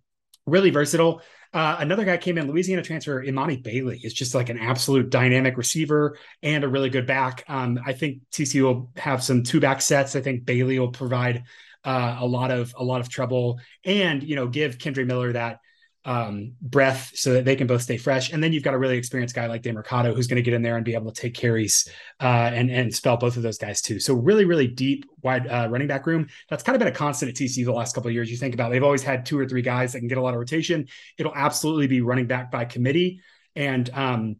really 0.46 0.70
versatile. 0.70 1.22
Uh, 1.52 1.76
another 1.80 2.04
guy 2.04 2.16
came 2.16 2.38
in, 2.38 2.46
Louisiana 2.46 2.82
transfer 2.82 3.24
Emani 3.24 3.60
Bailey 3.60 4.00
is 4.04 4.14
just 4.14 4.36
like 4.36 4.50
an 4.50 4.58
absolute 4.58 5.10
dynamic 5.10 5.56
receiver 5.56 6.16
and 6.42 6.62
a 6.62 6.68
really 6.68 6.90
good 6.90 7.06
back. 7.06 7.44
Um, 7.48 7.80
I 7.84 7.92
think 7.92 8.20
TCU 8.30 8.62
will 8.62 8.92
have 8.96 9.22
some 9.22 9.42
two 9.42 9.58
back 9.58 9.82
sets. 9.82 10.14
I 10.14 10.20
think 10.20 10.44
Bailey 10.44 10.78
will 10.78 10.92
provide 10.92 11.42
uh, 11.84 12.18
a 12.20 12.26
lot 12.26 12.50
of 12.50 12.74
a 12.76 12.84
lot 12.84 13.00
of 13.00 13.08
trouble 13.08 13.58
and 13.84 14.22
you 14.22 14.36
know 14.36 14.46
give 14.46 14.78
Kendre 14.78 15.06
Miller 15.06 15.32
that 15.32 15.60
um, 16.04 16.54
breath 16.62 17.12
so 17.14 17.34
that 17.34 17.44
they 17.44 17.56
can 17.56 17.66
both 17.66 17.82
stay 17.82 17.98
fresh. 17.98 18.32
And 18.32 18.42
then 18.42 18.52
you've 18.52 18.62
got 18.62 18.74
a 18.74 18.78
really 18.78 18.96
experienced 18.96 19.34
guy 19.34 19.46
like 19.46 19.62
Demercado 19.62 20.14
who's 20.14 20.26
going 20.26 20.36
to 20.36 20.42
get 20.42 20.54
in 20.54 20.62
there 20.62 20.76
and 20.76 20.84
be 20.84 20.94
able 20.94 21.12
to 21.12 21.20
take 21.20 21.34
carries 21.34 21.88
uh, 22.20 22.50
and 22.52 22.70
and 22.70 22.94
spell 22.94 23.16
both 23.16 23.36
of 23.36 23.42
those 23.42 23.58
guys 23.58 23.82
too. 23.82 24.00
So 24.00 24.14
really, 24.14 24.44
really 24.44 24.66
deep, 24.66 25.04
wide 25.22 25.46
uh, 25.46 25.68
running 25.70 25.88
back 25.88 26.06
room. 26.06 26.28
That's 26.48 26.62
kind 26.62 26.74
of 26.74 26.78
been 26.78 26.88
a 26.88 26.92
constant 26.92 27.30
at 27.30 27.36
TCU 27.36 27.64
the 27.64 27.72
last 27.72 27.94
couple 27.94 28.08
of 28.08 28.14
years. 28.14 28.30
You 28.30 28.36
think 28.36 28.54
about 28.54 28.70
they've 28.70 28.82
always 28.82 29.02
had 29.02 29.26
two 29.26 29.38
or 29.38 29.46
three 29.46 29.62
guys 29.62 29.92
that 29.92 29.98
can 29.98 30.08
get 30.08 30.18
a 30.18 30.22
lot 30.22 30.34
of 30.34 30.40
rotation. 30.40 30.86
It'll 31.18 31.34
absolutely 31.34 31.86
be 31.86 32.00
running 32.00 32.26
back 32.26 32.50
by 32.50 32.64
committee. 32.64 33.20
And 33.54 33.90
um, 33.92 34.36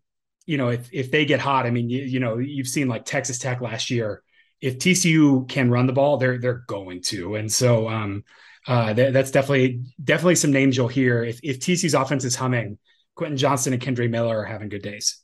you 0.46 0.56
know, 0.56 0.70
if 0.70 0.88
if 0.92 1.10
they 1.10 1.26
get 1.26 1.40
hot, 1.40 1.66
I 1.66 1.70
mean, 1.70 1.90
you, 1.90 2.02
you 2.02 2.20
know, 2.20 2.38
you've 2.38 2.68
seen 2.68 2.88
like 2.88 3.04
Texas 3.04 3.38
Tech 3.38 3.60
last 3.60 3.90
year. 3.90 4.22
If 4.60 4.78
TCU 4.78 5.48
can 5.48 5.70
run 5.70 5.86
the 5.86 5.92
ball, 5.92 6.16
they're 6.16 6.38
they're 6.38 6.64
going 6.66 7.02
to. 7.04 7.36
And 7.36 7.50
so 7.50 7.88
um, 7.88 8.24
uh, 8.66 8.92
that, 8.92 9.12
that's 9.12 9.30
definitely 9.30 9.82
definitely 10.02 10.34
some 10.34 10.52
names 10.52 10.76
you'll 10.76 10.88
hear. 10.88 11.24
If, 11.24 11.40
if 11.42 11.60
TC's 11.60 11.94
offense 11.94 12.24
is 12.24 12.36
humming, 12.36 12.78
Quentin 13.14 13.36
Johnston 13.36 13.72
and 13.72 13.82
Kendre 13.82 14.10
Miller 14.10 14.38
are 14.38 14.44
having 14.44 14.68
good 14.68 14.82
days. 14.82 15.20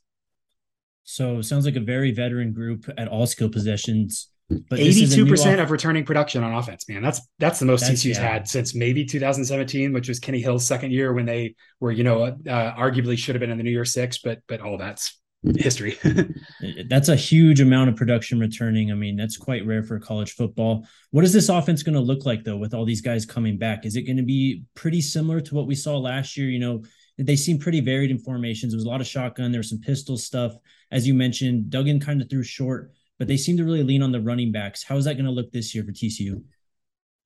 So 1.03 1.41
sounds 1.41 1.65
like 1.65 1.75
a 1.75 1.81
very 1.81 2.11
veteran 2.11 2.51
group 2.51 2.89
at 2.97 3.07
all 3.07 3.25
skill 3.25 3.49
positions. 3.49 4.27
But 4.49 4.79
eighty-two 4.79 5.25
percent 5.25 5.59
of 5.59 5.71
returning 5.71 6.05
production 6.05 6.41
on 6.41 6.53
offense, 6.53 6.87
man. 6.87 7.01
That's 7.01 7.19
that's 7.37 7.59
the 7.59 7.65
most 7.65 7.81
that's, 7.81 8.01
TCU's 8.01 8.17
yeah. 8.17 8.31
had 8.31 8.47
since 8.47 8.73
maybe 8.73 9.03
2017, 9.03 9.91
which 9.91 10.07
was 10.07 10.19
Kenny 10.19 10.39
Hill's 10.39 10.65
second 10.65 10.91
year 10.91 11.11
when 11.11 11.25
they 11.25 11.55
were, 11.81 11.91
you 11.91 12.05
know, 12.05 12.23
uh, 12.23 12.33
arguably 12.45 13.17
should 13.17 13.35
have 13.35 13.41
been 13.41 13.49
in 13.49 13.57
the 13.57 13.63
New 13.63 13.71
Year 13.71 13.83
Six, 13.83 14.19
but 14.19 14.39
but 14.47 14.61
all 14.61 14.77
that's 14.77 15.19
history. 15.57 15.97
that's 16.89 17.09
a 17.09 17.15
huge 17.15 17.61
amount 17.61 17.89
of 17.89 17.95
production 17.95 18.39
returning. 18.39 18.91
I 18.91 18.95
mean, 18.95 19.15
that's 19.15 19.37
quite 19.37 19.65
rare 19.65 19.83
for 19.83 19.99
college 19.99 20.33
football. 20.33 20.87
What 21.11 21.23
is 21.23 21.33
this 21.33 21.49
offense 21.49 21.83
going 21.83 21.95
to 21.95 22.01
look 22.01 22.25
like 22.25 22.43
though 22.43 22.57
with 22.57 22.73
all 22.73 22.85
these 22.85 23.01
guys 23.01 23.25
coming 23.25 23.57
back? 23.57 23.85
Is 23.85 23.95
it 23.95 24.03
going 24.03 24.17
to 24.17 24.23
be 24.23 24.63
pretty 24.75 25.01
similar 25.01 25.39
to 25.41 25.55
what 25.55 25.67
we 25.67 25.75
saw 25.75 25.97
last 25.97 26.37
year? 26.37 26.49
You 26.49 26.59
know, 26.59 26.83
they 27.17 27.35
seem 27.35 27.59
pretty 27.59 27.79
varied 27.79 28.11
in 28.11 28.19
formations. 28.19 28.73
There 28.73 28.77
was 28.77 28.85
a 28.85 28.89
lot 28.89 29.01
of 29.01 29.07
shotgun, 29.07 29.51
there 29.51 29.59
was 29.59 29.69
some 29.69 29.79
pistol 29.79 30.17
stuff. 30.17 30.53
As 30.91 31.07
you 31.07 31.13
mentioned, 31.13 31.69
Duggan 31.69 31.99
kind 31.99 32.21
of 32.21 32.29
threw 32.29 32.43
short, 32.43 32.91
but 33.19 33.27
they 33.27 33.37
seem 33.37 33.57
to 33.57 33.63
really 33.63 33.83
lean 33.83 34.01
on 34.01 34.11
the 34.11 34.21
running 34.21 34.51
backs. 34.51 34.83
How 34.83 34.97
is 34.97 35.05
that 35.05 35.15
going 35.15 35.25
to 35.25 35.31
look 35.31 35.51
this 35.51 35.73
year 35.73 35.83
for 35.83 35.91
TCU? 35.91 36.43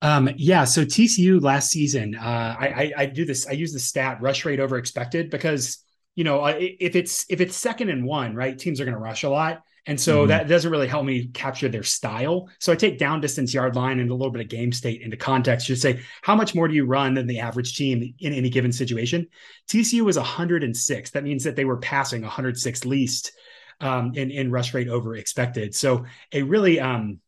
Um, 0.03 0.29
yeah, 0.35 0.63
so 0.63 0.83
TCU 0.83 1.39
last 1.41 1.69
season, 1.69 2.15
uh, 2.15 2.55
I, 2.59 2.67
I, 2.67 2.93
I 2.97 3.05
do 3.05 3.23
this. 3.23 3.45
I 3.45 3.51
use 3.51 3.71
the 3.71 3.79
stat 3.79 4.19
rush 4.19 4.45
rate 4.45 4.59
over 4.59 4.77
expected 4.77 5.29
because 5.29 5.83
you 6.15 6.23
know, 6.23 6.45
if 6.45 6.95
it's 6.95 7.25
if 7.29 7.41
it's 7.41 7.55
second 7.55 7.89
and 7.89 8.05
one, 8.05 8.35
right, 8.35 8.57
teams 8.57 8.81
are 8.81 8.85
going 8.85 8.95
to 8.95 8.99
rush 8.99 9.23
a 9.23 9.29
lot. 9.29 9.63
And 9.87 9.99
so 9.99 10.19
mm-hmm. 10.19 10.27
that 10.27 10.47
doesn't 10.47 10.69
really 10.69 10.87
help 10.87 11.05
me 11.05 11.27
capture 11.27 11.67
their 11.67 11.83
style. 11.83 12.49
So 12.59 12.71
I 12.71 12.75
take 12.75 12.99
down 12.99 13.19
distance 13.19 13.53
yard 13.53 13.75
line 13.75 13.99
and 13.99 14.11
a 14.11 14.13
little 14.13 14.31
bit 14.31 14.41
of 14.41 14.47
game 14.47 14.71
state 14.71 15.01
into 15.01 15.17
context. 15.17 15.65
Just 15.65 15.81
say, 15.81 16.01
how 16.21 16.35
much 16.35 16.53
more 16.53 16.67
do 16.67 16.75
you 16.75 16.85
run 16.85 17.15
than 17.15 17.25
the 17.25 17.39
average 17.39 17.75
team 17.75 18.13
in 18.19 18.33
any 18.33 18.49
given 18.49 18.71
situation? 18.71 19.27
TCU 19.67 20.01
was 20.01 20.17
106. 20.17 21.11
That 21.11 21.23
means 21.23 21.43
that 21.45 21.55
they 21.55 21.65
were 21.65 21.77
passing 21.77 22.21
106 22.21 22.85
least 22.85 23.31
um, 23.79 24.11
in, 24.13 24.29
in 24.29 24.51
rush 24.51 24.73
rate 24.75 24.87
over 24.87 25.15
expected. 25.15 25.73
So 25.73 26.05
a 26.31 26.43
really, 26.43 26.79
um, 26.79 27.19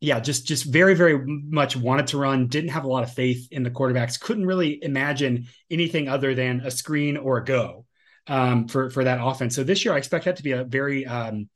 yeah, 0.00 0.20
just 0.20 0.46
just 0.46 0.64
very 0.64 0.94
very 0.94 1.18
much 1.26 1.76
wanted 1.76 2.06
to 2.08 2.18
run. 2.18 2.46
Didn't 2.46 2.70
have 2.70 2.84
a 2.84 2.88
lot 2.88 3.02
of 3.02 3.12
faith 3.12 3.48
in 3.50 3.64
the 3.64 3.70
quarterbacks. 3.70 4.18
Couldn't 4.18 4.46
really 4.46 4.82
imagine 4.82 5.48
anything 5.70 6.08
other 6.08 6.34
than 6.34 6.60
a 6.60 6.70
screen 6.70 7.18
or 7.18 7.38
a 7.38 7.44
go 7.44 7.84
um, 8.30 8.68
for 8.68 8.88
for 8.88 9.04
that 9.04 9.18
offense. 9.20 9.54
So 9.54 9.64
this 9.64 9.84
year, 9.84 9.92
I 9.92 9.98
expect 9.98 10.24
that 10.24 10.36
to 10.36 10.42
be 10.42 10.52
a 10.52 10.64
very 10.64 11.04
um, 11.04 11.50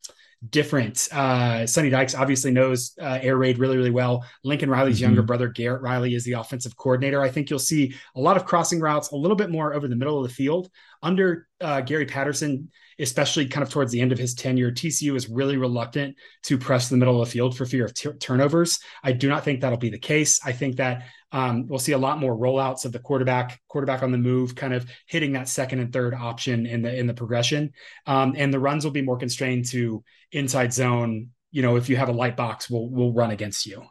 different. 0.51 1.09
Uh, 1.13 1.67
Sonny 1.67 1.89
Dykes 1.89 2.15
obviously 2.15 2.51
knows 2.51 2.93
uh, 3.01 3.19
air 3.23 3.37
raid 3.37 3.59
really, 3.59 3.77
really 3.77 3.91
well. 3.91 4.25
Lincoln 4.43 4.69
Riley's 4.69 4.97
mm-hmm. 4.97 5.05
younger 5.05 5.23
brother, 5.23 5.49
Garrett 5.49 5.83
Riley, 5.83 6.15
is 6.15 6.25
the 6.25 6.33
offensive 6.33 6.77
coordinator. 6.77 7.23
I 7.23 7.31
think 7.31 7.49
you'll 7.49 7.59
see 7.61 7.95
a 8.17 8.21
lot 8.21 8.37
of 8.37 8.45
crossing 8.45 8.81
routes, 8.81 9.13
a 9.13 9.17
little 9.17 9.37
bit 9.37 9.51
more 9.51 9.73
over 9.73 9.89
the 9.89 9.97
middle 9.97 10.19
of 10.19 10.29
the 10.29 10.35
field 10.35 10.69
under 11.03 11.47
uh, 11.61 11.81
Gary 11.81 12.07
Patterson, 12.07 12.71
especially 12.99 13.47
kind 13.47 13.63
of 13.63 13.71
towards 13.71 13.93
the 13.93 14.01
end 14.01 14.13
of 14.13 14.19
his 14.19 14.35
tenure. 14.35 14.73
TCU 14.73 15.15
is 15.15 15.29
really 15.29 15.57
reluctant 15.57 16.17
to 16.43 16.59
press 16.59 16.89
the 16.89 16.97
middle 16.97 17.21
of 17.21 17.29
the 17.29 17.33
field 17.33 17.57
for 17.57 17.67
fear 17.67 17.85
of 17.85 17.95
t- 17.95 18.11
turnovers. 18.21 18.81
I 19.03 19.13
do 19.13 19.29
not 19.29 19.45
think 19.45 19.61
that'll 19.61 19.79
be 19.79 19.91
the 19.91 19.99
case. 19.99 20.41
I 20.45 20.53
think 20.53 20.77
that 20.77 21.05
um, 21.35 21.67
we'll 21.67 21.81
see 21.81 21.93
a 21.93 21.99
lot 21.99 22.21
more 22.21 22.37
rollouts 22.37 22.85
of 22.85 22.93
the 22.93 23.01
quarterback, 23.01 23.61
quarterback 23.67 24.05
on 24.05 24.13
the 24.13 24.19
move, 24.19 24.55
kind 24.55 24.73
of 24.73 24.87
hitting 25.07 25.33
that 25.33 25.49
second 25.49 25.81
and 25.81 25.93
third 25.93 26.15
option 26.15 26.65
in 26.65 26.81
the 26.81 26.97
in 26.97 27.09
the 27.09 27.15
progression. 27.15 27.73
Um, 28.07 28.35
and 28.37 28.55
the 28.55 28.61
runs 28.61 28.85
will 28.85 28.93
be 28.93 29.03
more 29.03 29.19
constrained 29.19 29.65
to 29.71 30.05
inside 30.31 30.73
zone. 30.73 31.31
You 31.51 31.63
know, 31.63 31.75
if 31.75 31.89
you 31.89 31.97
have 31.97 32.09
a 32.09 32.13
light 32.13 32.37
box, 32.37 32.71
we'll 32.71 32.89
we'll 32.89 33.13
run 33.13 33.33
against 33.33 33.67
you. 33.67 33.85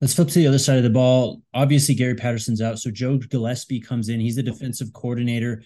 Let's 0.00 0.14
flip 0.14 0.28
to 0.28 0.34
the 0.34 0.48
other 0.48 0.58
side 0.58 0.78
of 0.78 0.82
the 0.82 0.90
ball. 0.90 1.42
Obviously, 1.54 1.94
Gary 1.94 2.16
Patterson's 2.16 2.60
out, 2.60 2.80
so 2.80 2.90
Joe 2.90 3.18
Gillespie 3.18 3.80
comes 3.80 4.08
in. 4.08 4.18
He's 4.18 4.36
the 4.36 4.42
defensive 4.42 4.92
coordinator. 4.92 5.62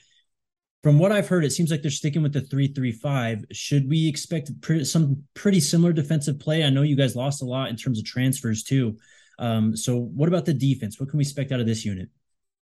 From 0.82 0.98
what 0.98 1.10
I've 1.10 1.28
heard, 1.28 1.44
it 1.44 1.52
seems 1.52 1.70
like 1.70 1.82
they're 1.82 1.90
sticking 1.90 2.22
with 2.22 2.34
the 2.34 2.42
three-three-five. 2.42 3.46
Should 3.50 3.88
we 3.88 4.08
expect 4.08 4.50
some 4.84 5.24
pretty 5.32 5.60
similar 5.60 5.94
defensive 5.94 6.38
play? 6.38 6.64
I 6.64 6.70
know 6.70 6.82
you 6.82 6.96
guys 6.96 7.16
lost 7.16 7.42
a 7.42 7.46
lot 7.46 7.70
in 7.70 7.76
terms 7.76 7.98
of 7.98 8.04
transfers 8.04 8.62
too. 8.62 8.98
Um, 9.40 9.76
so 9.76 9.96
what 9.98 10.28
about 10.28 10.44
the 10.44 10.54
defense? 10.54 11.00
What 11.00 11.08
can 11.08 11.16
we 11.16 11.22
expect 11.22 11.50
out 11.50 11.58
of 11.58 11.66
this 11.66 11.84
unit? 11.84 12.08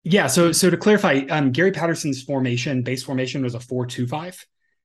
Yeah, 0.03 0.27
so 0.27 0.53
so 0.53 0.69
to 0.69 0.77
clarify, 0.77 1.23
um, 1.31 1.51
Gary 1.51 1.73
Patterson's 1.73 2.23
formation, 2.23 2.83
base 2.83 3.03
formation 3.03 3.43
was 3.43 3.55
a 3.55 3.61
four-two-five, 3.61 4.45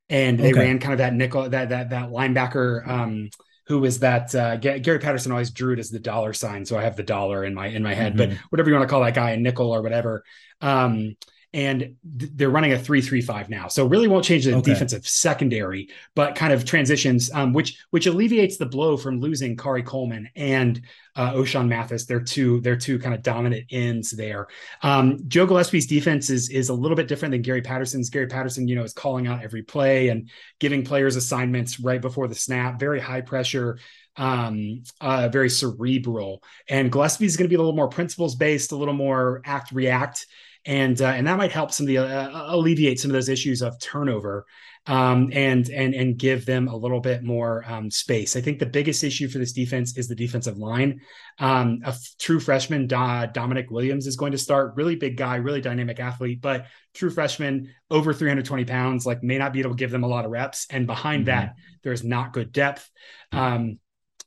and 0.10 0.40
they 0.40 0.52
okay. 0.52 0.60
ran 0.60 0.80
kind 0.80 0.94
of 0.94 0.98
that 1.00 1.14
nickel, 1.14 1.50
that 1.50 1.70
that 1.70 1.90
that 1.90 2.10
linebacker. 2.10 2.88
Um, 2.88 3.30
who 3.68 3.80
was 3.80 4.00
that? 4.00 4.34
Uh, 4.34 4.58
Gary 4.58 5.00
Patterson 5.00 5.32
always 5.32 5.52
drew 5.52 5.74
it 5.74 5.80
as 5.80 5.90
the 5.90 6.00
dollar 6.00 6.34
sign, 6.34 6.66
so 6.66 6.78
I 6.78 6.84
have 6.84 6.96
the 6.96 7.04
dollar 7.04 7.44
in 7.44 7.54
my 7.54 7.68
in 7.68 7.84
my 7.84 7.94
head. 7.94 8.16
Mm-hmm. 8.16 8.32
But 8.32 8.38
whatever 8.50 8.70
you 8.70 8.76
want 8.76 8.88
to 8.88 8.92
call 8.92 9.04
that 9.04 9.14
guy, 9.14 9.32
a 9.32 9.38
nickel 9.38 9.70
or 9.70 9.82
whatever. 9.82 10.24
Um, 10.60 11.16
and 11.53 11.96
th- 12.17 12.31
they're 12.36 12.50
running 12.50 12.72
a 12.74 12.79
three-three-five 12.79 13.50
now. 13.50 13.67
So 13.67 13.86
really 13.86 14.08
won't 14.08 14.24
change 14.24 14.46
the 14.46 14.55
okay. 14.55 14.74
defensive 14.74 15.05
secondary, 15.05 15.89
but 16.15 16.36
kind 16.36 16.53
of 16.53 16.63
transitions, 16.65 17.31
um, 17.34 17.53
which 17.53 17.77
which 17.89 18.08
alleviates 18.08 18.58
the 18.58 18.65
blow 18.65 18.98
from 18.98 19.20
losing 19.20 19.58
Khari 19.58 19.86
Coleman 19.86 20.29
and 20.36 20.81
uh, 21.15 21.34
Ochaun 21.34 21.67
Mathis. 21.67 22.05
They're 22.05 22.22
two 22.22 22.62
they're 22.62 22.77
two 22.77 23.00
kind 23.00 23.13
of 23.13 23.22
dominant 23.22 23.65
ends 23.70 24.12
there. 24.12 24.48
Um, 24.81 25.20
Joe 25.27 25.46
Gillespie's 25.46 25.88
defense 25.88 26.29
is 26.29 26.50
is 26.50 26.70
a 26.70 26.74
little 26.74 26.96
bit 26.96 27.08
different 27.08 27.34
than 27.34 27.41
Gary 27.41 27.62
Patterson's. 27.62 28.10
Gary 28.10 28.27
Patterson, 28.27 28.67
you 28.67 28.75
know, 28.75 28.84
is 28.84 28.93
calling 28.93 29.27
out 29.27 29.43
every 29.43 29.63
play 29.63 30.10
and 30.10 30.29
giving 30.60 30.86
players 30.86 31.15
assignments 31.15 31.79
right 31.79 32.01
before 32.01 32.27
the 32.27 32.36
snap. 32.36 32.79
Very 32.79 33.00
high 33.00 33.22
pressure 33.22 33.77
um 34.17 34.84
uh 35.00 35.29
very 35.29 35.50
cerebral 35.50 36.43
and 36.67 36.91
gillespie 36.91 37.25
is 37.25 37.38
going 37.38 37.46
to 37.46 37.50
be 37.50 37.55
a 37.55 37.58
little 37.58 37.72
more 37.74 37.88
principles 37.88 38.36
based 38.36 38.74
a 38.74 38.75
little 38.75 38.93
more 38.93 39.41
act 39.46 39.72
react 39.72 40.27
and 40.65 41.01
uh, 41.01 41.08
and 41.08 41.27
that 41.27 41.38
might 41.38 41.51
help 41.51 41.72
some 41.72 41.86
of 41.86 41.88
the 41.88 41.98
uh, 41.98 42.53
alleviate 42.53 43.00
some 43.00 43.12
of 43.12 43.13
those 43.13 43.30
issues 43.30 43.62
of 43.62 43.80
turnover 43.80 44.46
um, 44.88 45.30
and 45.34 45.70
and 45.70 45.94
and 45.94 46.18
give 46.18 46.46
them 46.46 46.68
a 46.68 46.75
little 46.75 47.00
bit 47.00 47.24
more 47.24 47.63
um, 47.68 47.91
space. 47.91 48.36
I 48.36 48.41
think 48.41 48.60
the 48.60 48.65
biggest 48.65 49.03
issue 49.03 49.27
for 49.27 49.38
this 49.38 49.53
defense 49.53 49.98
is 49.98 50.08
the 50.08 50.15
defensive 50.15 50.58
line. 50.58 51.01
Um, 51.39 51.82
a 51.86 51.89
f- 51.89 52.15
true 52.20 52.39
freshman, 52.39 52.88
da- 52.88 53.27
Damonic 53.27 53.70
Williams, 53.70 54.08
is 54.08 54.15
going 54.15 54.32
to 54.32 54.38
start. 54.38 54.74
Really 54.75 54.96
big 54.96 55.18
guy, 55.18 55.36
really 55.36 55.62
dynamic 55.62 56.00
athlete, 56.00 56.41
but 56.41 56.65
true 56.94 57.12
freshman, 57.12 57.74
over 57.89 58.13
320 58.13 58.65
pounds, 58.65 59.06
like 59.06 59.22
may 59.22 59.38
not 59.38 59.53
be 59.53 59.60
able 59.60 59.72
to 59.72 59.75
give 59.75 59.91
them 59.91 60.03
a 60.03 60.08
lot 60.08 60.25
of 60.25 60.32
reps. 60.32 60.65
And 60.70 60.88
behind 60.88 61.27
mm-hmm. 61.27 61.39
that, 61.39 61.56
there's 61.84 62.03
not 62.03 62.34
good 62.34 62.51
depth. 62.51 62.89
Um, 63.32 63.77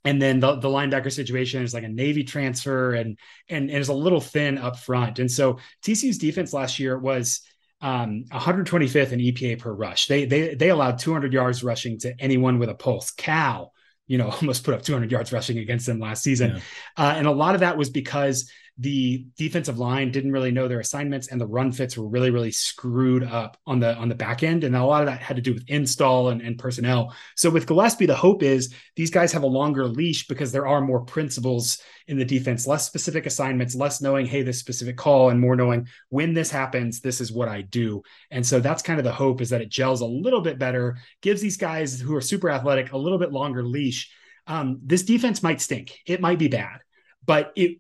and 0.05 0.21
then 0.21 0.41
the, 0.41 0.57
the 0.57 0.69
linebacker 0.69 1.13
situation 1.13 1.63
is 1.63 1.73
like 1.73 1.85
a 1.85 1.89
Navy 1.89 2.25
transfer 2.25 2.93
and, 2.93 3.19
and, 3.49 3.71
and 3.71 3.79
is 3.79 3.89
a 3.89 3.95
little 3.95 4.21
thin 4.21 4.59
up 4.59 4.79
front. 4.79 5.19
And 5.19 5.31
so 5.31 5.59
TCU's 5.83 6.19
defense 6.19 6.53
last 6.53 6.79
year 6.79 6.99
was 6.99 7.41
um, 7.81 8.25
125th 8.31 9.13
in 9.13 9.21
EPA 9.21 9.59
per 9.59 9.73
rush. 9.73 10.07
They, 10.07 10.27
they, 10.27 10.55
they 10.55 10.69
allowed 10.69 10.99
200 10.99 11.33
yards 11.33 11.65
rushing 11.65 11.99
to 12.01 12.15
anyone 12.21 12.59
with 12.59 12.69
a 12.69 12.75
pulse. 12.75 13.13
Cal, 13.13 13.73
you 14.07 14.19
know, 14.19 14.31
almost 14.41 14.65
put 14.65 14.75
up 14.75 14.83
200 14.83 15.11
yards 15.11 15.33
rushing 15.33 15.59
against 15.59 15.87
them 15.87 16.01
last 16.01 16.23
season. 16.23 16.57
Yeah. 16.57 16.61
Uh, 16.97 17.15
and 17.17 17.27
a 17.27 17.33
lot 17.33 17.55
of 17.55 17.61
that 17.61 17.79
was 17.79 17.89
because 17.89 18.51
the 18.78 19.25
defensive 19.37 19.78
line 19.78 20.11
didn't 20.11 20.33
really 20.33 20.50
know 20.50 20.66
their 20.66 20.81
assignments 20.81 21.28
and 21.28 21.40
the 21.40 21.47
run 21.47 21.71
fits 21.71 21.97
were 21.97 22.09
really 22.09 22.31
really 22.31 22.50
screwed 22.50 23.23
up 23.23 23.57
on 23.66 23.78
the 23.78 23.95
on 23.95 24.09
the 24.09 24.14
back 24.16 24.43
end 24.43 24.64
and 24.64 24.75
a 24.75 24.85
lot 24.85 25.00
of 25.00 25.07
that 25.07 25.21
had 25.21 25.37
to 25.37 25.43
do 25.43 25.54
with 25.54 25.62
install 25.69 26.31
and, 26.31 26.43
and 26.43 26.59
personnel. 26.59 27.14
So 27.37 27.50
with 27.50 27.66
gillespie 27.66 28.07
the 28.07 28.16
hope 28.16 28.43
is 28.43 28.75
these 28.97 29.11
guys 29.11 29.33
have 29.33 29.45
a 29.45 29.49
longer 29.49 29.87
leash 29.87 30.26
because 30.26 30.50
there 30.50 30.66
are 30.66 30.81
more 30.81 31.04
principles 31.04 31.78
in 32.09 32.19
the 32.19 32.25
defense 32.25 32.66
less 32.66 32.85
specific 32.85 33.26
assignments 33.26 33.76
less 33.76 34.00
knowing 34.00 34.26
hey 34.26 34.43
this 34.43 34.59
specific 34.59 34.97
call 34.97 35.31
and 35.31 35.40
more 35.40 35.54
knowing 35.54 35.87
when 36.09 36.35
this 36.35 36.50
happens 36.50 37.00
this 37.00 37.21
is 37.21 37.31
what 37.31 37.49
i 37.49 37.61
do. 37.61 38.02
And 38.33 38.45
so 38.45 38.59
that's 38.59 38.83
kind 38.83 38.99
of 38.99 39.04
the 39.04 39.12
hope 39.12 39.40
is 39.40 39.50
that 39.50 39.62
it 39.62 39.69
gels 39.69 40.00
a 40.00 40.07
little 40.07 40.40
bit 40.40 40.59
better 40.59 40.99
gives 41.23 41.40
these 41.40 41.57
guys 41.57 42.00
who 42.00 42.16
are 42.16 42.21
super 42.21 42.50
athletic 42.50 42.93
a 42.93 42.99
little 42.99 43.19
bit 43.19 43.33
longer 43.33 43.62
leash. 43.62 44.11
Um, 44.49 44.81
this 44.85 45.04
defense 45.04 45.43
might 45.43 45.61
stink. 45.61 45.97
It 46.07 46.21
might 46.21 46.40
be 46.40 46.49
bad 46.49 46.81
but 47.26 47.52
it 47.57 47.78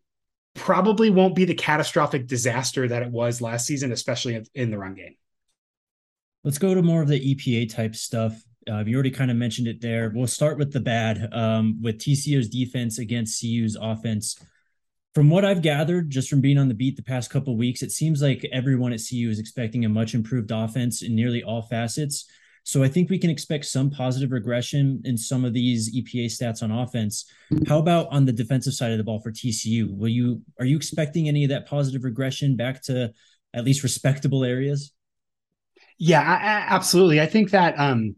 probably 0.54 1.10
won't 1.10 1.34
be 1.34 1.44
the 1.44 1.54
catastrophic 1.54 2.26
disaster 2.26 2.88
that 2.88 3.02
it 3.02 3.10
was 3.10 3.40
last 3.40 3.66
season, 3.66 3.92
especially 3.92 4.42
in 4.54 4.70
the 4.70 4.78
run 4.78 4.94
game. 4.94 5.16
Let's 6.44 6.58
go 6.58 6.74
to 6.74 6.82
more 6.82 7.02
of 7.02 7.08
the 7.08 7.34
EPA 7.34 7.74
type 7.74 7.96
stuff. 7.96 8.40
Uh, 8.70 8.84
you 8.86 8.94
already 8.94 9.10
kind 9.10 9.30
of 9.30 9.36
mentioned 9.36 9.66
it 9.66 9.80
there. 9.80 10.12
We'll 10.14 10.26
start 10.26 10.58
with 10.58 10.72
the 10.72 10.80
bad 10.80 11.28
um, 11.32 11.80
with 11.82 11.98
TCU's 11.98 12.48
defense 12.48 12.98
against 12.98 13.40
CU's 13.40 13.76
offense. 13.80 14.38
From 15.14 15.30
what 15.30 15.44
I've 15.44 15.62
gathered, 15.62 16.10
just 16.10 16.28
from 16.28 16.40
being 16.40 16.58
on 16.58 16.68
the 16.68 16.74
beat 16.74 16.96
the 16.96 17.02
past 17.02 17.30
couple 17.30 17.56
weeks, 17.56 17.82
it 17.82 17.92
seems 17.92 18.20
like 18.20 18.46
everyone 18.52 18.92
at 18.92 19.00
CU 19.08 19.28
is 19.30 19.38
expecting 19.38 19.84
a 19.84 19.88
much 19.88 20.14
improved 20.14 20.50
offense 20.50 21.02
in 21.02 21.14
nearly 21.14 21.42
all 21.42 21.62
facets. 21.62 22.26
So 22.64 22.82
I 22.82 22.88
think 22.88 23.10
we 23.10 23.18
can 23.18 23.28
expect 23.28 23.66
some 23.66 23.90
positive 23.90 24.32
regression 24.32 25.02
in 25.04 25.18
some 25.18 25.44
of 25.44 25.52
these 25.52 25.94
EPA 25.94 26.26
stats 26.26 26.62
on 26.62 26.70
offense. 26.70 27.26
How 27.68 27.78
about 27.78 28.08
on 28.10 28.24
the 28.24 28.32
defensive 28.32 28.72
side 28.72 28.90
of 28.90 28.96
the 28.98 29.04
ball 29.04 29.20
for 29.20 29.30
TCU? 29.30 29.94
Will 29.94 30.08
you 30.08 30.40
are 30.58 30.64
you 30.64 30.76
expecting 30.76 31.28
any 31.28 31.44
of 31.44 31.50
that 31.50 31.66
positive 31.66 32.04
regression 32.04 32.56
back 32.56 32.82
to 32.84 33.12
at 33.52 33.64
least 33.64 33.82
respectable 33.82 34.44
areas? 34.44 34.92
Yeah, 35.98 36.20
I, 36.20 36.74
absolutely. 36.74 37.20
I 37.20 37.26
think 37.26 37.50
that 37.50 37.78
um 37.78 38.16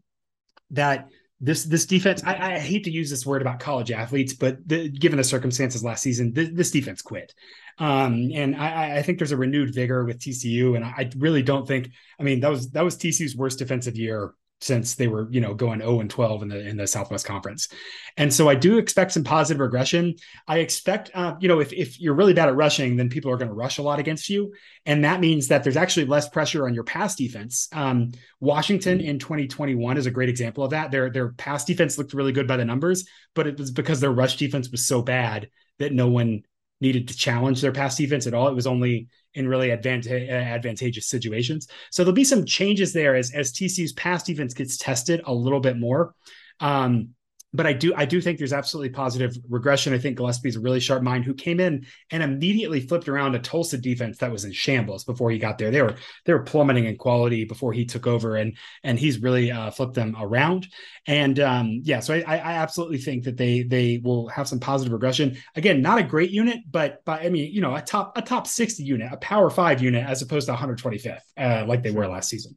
that 0.70 1.08
this 1.40 1.64
this 1.64 1.84
defense 1.84 2.22
I, 2.24 2.54
I, 2.54 2.58
hate 2.58 2.84
to 2.84 2.90
use 2.90 3.10
this 3.10 3.26
word 3.26 3.42
about 3.42 3.60
college 3.60 3.90
athletes 3.90 4.32
but 4.32 4.66
the, 4.66 4.88
given 4.88 5.18
the 5.18 5.24
circumstances 5.24 5.84
last 5.84 6.02
season 6.02 6.32
this, 6.32 6.48
this 6.52 6.70
defense 6.70 7.02
quit. 7.02 7.34
Um, 7.78 8.30
and 8.32 8.56
I, 8.56 8.96
I, 8.96 9.02
think 9.02 9.18
there's 9.18 9.32
a 9.32 9.36
renewed 9.36 9.74
vigor 9.74 10.04
with 10.04 10.18
tcu 10.18 10.76
and 10.76 10.84
I 10.84 11.10
really 11.16 11.42
don't 11.42 11.68
think 11.68 11.90
i 12.18 12.22
mean 12.22 12.40
that 12.40 12.50
was 12.50 12.70
that 12.70 12.84
was 12.84 12.96
tcu's 12.96 13.36
worst 13.36 13.58
defensive 13.58 13.96
year 13.96 14.32
since 14.60 14.94
they 14.94 15.06
were, 15.06 15.28
you 15.30 15.40
know, 15.40 15.54
going 15.54 15.80
0 15.80 16.00
and 16.00 16.10
12 16.10 16.42
in 16.42 16.48
the 16.48 16.68
in 16.68 16.76
the 16.76 16.86
Southwest 16.86 17.26
Conference. 17.26 17.68
And 18.16 18.32
so 18.32 18.48
I 18.48 18.54
do 18.54 18.78
expect 18.78 19.12
some 19.12 19.24
positive 19.24 19.60
regression. 19.60 20.14
I 20.48 20.58
expect, 20.58 21.10
uh, 21.14 21.34
you 21.40 21.48
know, 21.48 21.60
if 21.60 21.72
if 21.72 22.00
you're 22.00 22.14
really 22.14 22.32
bad 22.32 22.48
at 22.48 22.56
rushing, 22.56 22.96
then 22.96 23.08
people 23.08 23.30
are 23.30 23.36
going 23.36 23.48
to 23.48 23.54
rush 23.54 23.78
a 23.78 23.82
lot 23.82 23.98
against 23.98 24.30
you, 24.30 24.52
and 24.86 25.04
that 25.04 25.20
means 25.20 25.48
that 25.48 25.62
there's 25.62 25.76
actually 25.76 26.06
less 26.06 26.28
pressure 26.28 26.66
on 26.66 26.74
your 26.74 26.84
pass 26.84 27.16
defense. 27.16 27.68
Um, 27.72 28.12
Washington 28.40 29.00
in 29.00 29.18
2021 29.18 29.98
is 29.98 30.06
a 30.06 30.10
great 30.10 30.28
example 30.28 30.64
of 30.64 30.70
that. 30.70 30.90
Their 30.90 31.10
their 31.10 31.32
pass 31.32 31.64
defense 31.64 31.98
looked 31.98 32.14
really 32.14 32.32
good 32.32 32.48
by 32.48 32.56
the 32.56 32.64
numbers, 32.64 33.04
but 33.34 33.46
it 33.46 33.58
was 33.58 33.70
because 33.70 34.00
their 34.00 34.12
rush 34.12 34.36
defense 34.36 34.70
was 34.70 34.86
so 34.86 35.02
bad 35.02 35.50
that 35.78 35.92
no 35.92 36.08
one 36.08 36.42
needed 36.80 37.08
to 37.08 37.16
challenge 37.16 37.60
their 37.60 37.72
pass 37.72 37.96
defense 37.96 38.26
at 38.26 38.34
all. 38.34 38.48
It 38.48 38.54
was 38.54 38.66
only 38.66 39.08
in 39.34 39.48
really 39.48 39.68
advanta- 39.68 40.28
advantageous 40.30 41.08
situations. 41.08 41.68
So 41.90 42.02
there'll 42.02 42.14
be 42.14 42.24
some 42.24 42.44
changes 42.44 42.92
there 42.92 43.14
as 43.14 43.32
as 43.32 43.52
TCU's 43.52 43.92
pass 43.92 44.22
defense 44.22 44.54
gets 44.54 44.76
tested 44.76 45.22
a 45.24 45.34
little 45.34 45.60
bit 45.60 45.78
more. 45.78 46.14
Um, 46.60 47.10
but 47.56 47.66
I 47.66 47.72
do 47.72 47.94
I 47.96 48.04
do 48.04 48.20
think 48.20 48.38
there's 48.38 48.52
absolutely 48.52 48.90
positive 48.90 49.36
regression. 49.48 49.94
I 49.94 49.98
think 49.98 50.18
Gillespie's 50.18 50.56
a 50.56 50.60
really 50.60 50.80
sharp 50.80 51.02
mind 51.02 51.24
who 51.24 51.34
came 51.34 51.58
in 51.58 51.86
and 52.10 52.22
immediately 52.22 52.80
flipped 52.80 53.08
around 53.08 53.34
a 53.34 53.38
Tulsa 53.38 53.78
defense 53.78 54.18
that 54.18 54.30
was 54.30 54.44
in 54.44 54.52
shambles 54.52 55.04
before 55.04 55.30
he 55.30 55.38
got 55.38 55.56
there. 55.56 55.70
They 55.70 55.82
were 55.82 55.96
they 56.24 56.32
were 56.32 56.42
plummeting 56.42 56.84
in 56.84 56.96
quality 56.96 57.44
before 57.44 57.72
he 57.72 57.86
took 57.86 58.06
over, 58.06 58.36
and 58.36 58.56
and 58.84 58.98
he's 58.98 59.22
really 59.22 59.50
uh, 59.50 59.70
flipped 59.70 59.94
them 59.94 60.14
around. 60.20 60.68
And 61.06 61.40
um, 61.40 61.80
yeah, 61.82 62.00
so 62.00 62.14
I, 62.14 62.22
I 62.36 62.52
absolutely 62.54 62.98
think 62.98 63.24
that 63.24 63.36
they 63.36 63.62
they 63.62 64.00
will 64.04 64.28
have 64.28 64.46
some 64.46 64.60
positive 64.60 64.92
regression. 64.92 65.38
Again, 65.54 65.80
not 65.80 65.98
a 65.98 66.02
great 66.02 66.30
unit, 66.30 66.58
but 66.70 67.02
but 67.04 67.22
I 67.22 67.30
mean 67.30 67.52
you 67.52 67.62
know 67.62 67.74
a 67.74 67.80
top 67.80 68.18
a 68.18 68.22
top 68.22 68.46
sixty 68.46 68.84
unit, 68.84 69.10
a 69.12 69.16
power 69.16 69.48
five 69.48 69.80
unit 69.82 70.06
as 70.06 70.20
opposed 70.20 70.46
to 70.48 70.54
125th 70.54 71.20
uh, 71.38 71.64
like 71.66 71.82
they 71.82 71.90
were 71.90 72.06
last 72.06 72.28
season. 72.28 72.56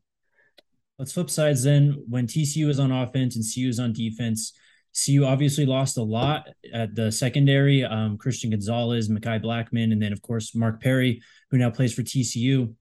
Let's 0.97 1.13
flip 1.13 1.29
sides 1.29 1.63
then. 1.63 2.03
When 2.09 2.27
TCU 2.27 2.67
is 2.67 2.77
on 2.77 2.91
offense 2.91 3.37
and 3.37 3.45
CU 3.45 3.69
is 3.69 3.79
on 3.79 3.93
defense 3.93 4.51
CU 4.93 5.23
obviously 5.23 5.65
lost 5.65 5.97
a 5.97 6.03
lot 6.03 6.47
at 6.73 6.95
the 6.95 7.11
secondary. 7.11 7.83
Um, 7.83 8.17
Christian 8.17 8.49
Gonzalez, 8.49 9.09
Mekhi 9.09 9.41
Blackman, 9.41 9.91
and 9.91 10.01
then 10.01 10.13
of 10.13 10.21
course 10.21 10.55
Mark 10.55 10.81
Perry, 10.81 11.21
who 11.51 11.57
now 11.57 11.69
plays 11.69 11.93
for 11.93 12.01
TCU. 12.01 12.73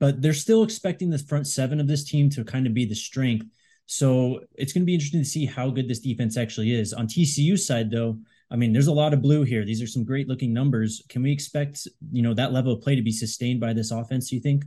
But 0.00 0.20
they're 0.20 0.34
still 0.34 0.64
expecting 0.64 1.10
the 1.10 1.18
front 1.18 1.46
seven 1.46 1.80
of 1.80 1.86
this 1.86 2.04
team 2.04 2.28
to 2.30 2.44
kind 2.44 2.66
of 2.66 2.74
be 2.74 2.84
the 2.84 2.94
strength. 2.94 3.46
So 3.86 4.40
it's 4.54 4.72
going 4.72 4.82
to 4.82 4.86
be 4.86 4.94
interesting 4.94 5.20
to 5.20 5.28
see 5.28 5.46
how 5.46 5.70
good 5.70 5.88
this 5.88 6.00
defense 6.00 6.36
actually 6.36 6.74
is. 6.74 6.92
On 6.92 7.06
TCU 7.06 7.58
side, 7.58 7.90
though, 7.90 8.18
I 8.50 8.56
mean, 8.56 8.72
there's 8.72 8.86
a 8.86 8.92
lot 8.92 9.12
of 9.14 9.22
blue 9.22 9.42
here. 9.42 9.64
These 9.64 9.82
are 9.82 9.86
some 9.86 10.04
great 10.04 10.28
looking 10.28 10.52
numbers. 10.52 11.02
Can 11.08 11.22
we 11.22 11.32
expect, 11.32 11.86
you 12.12 12.22
know, 12.22 12.34
that 12.34 12.52
level 12.52 12.72
of 12.72 12.82
play 12.82 12.96
to 12.96 13.02
be 13.02 13.12
sustained 13.12 13.60
by 13.60 13.72
this 13.72 13.90
offense? 13.90 14.30
Do 14.30 14.36
you 14.36 14.42
think? 14.42 14.64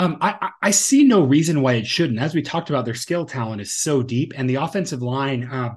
Um, 0.00 0.16
I, 0.22 0.52
I 0.62 0.70
see 0.70 1.04
no 1.04 1.22
reason 1.22 1.60
why 1.60 1.74
it 1.74 1.86
shouldn't. 1.86 2.20
As 2.20 2.34
we 2.34 2.40
talked 2.40 2.70
about, 2.70 2.86
their 2.86 2.94
skill 2.94 3.26
talent 3.26 3.60
is 3.60 3.76
so 3.76 4.02
deep, 4.02 4.32
and 4.34 4.48
the 4.48 4.54
offensive 4.54 5.02
line, 5.02 5.44
uh, 5.44 5.74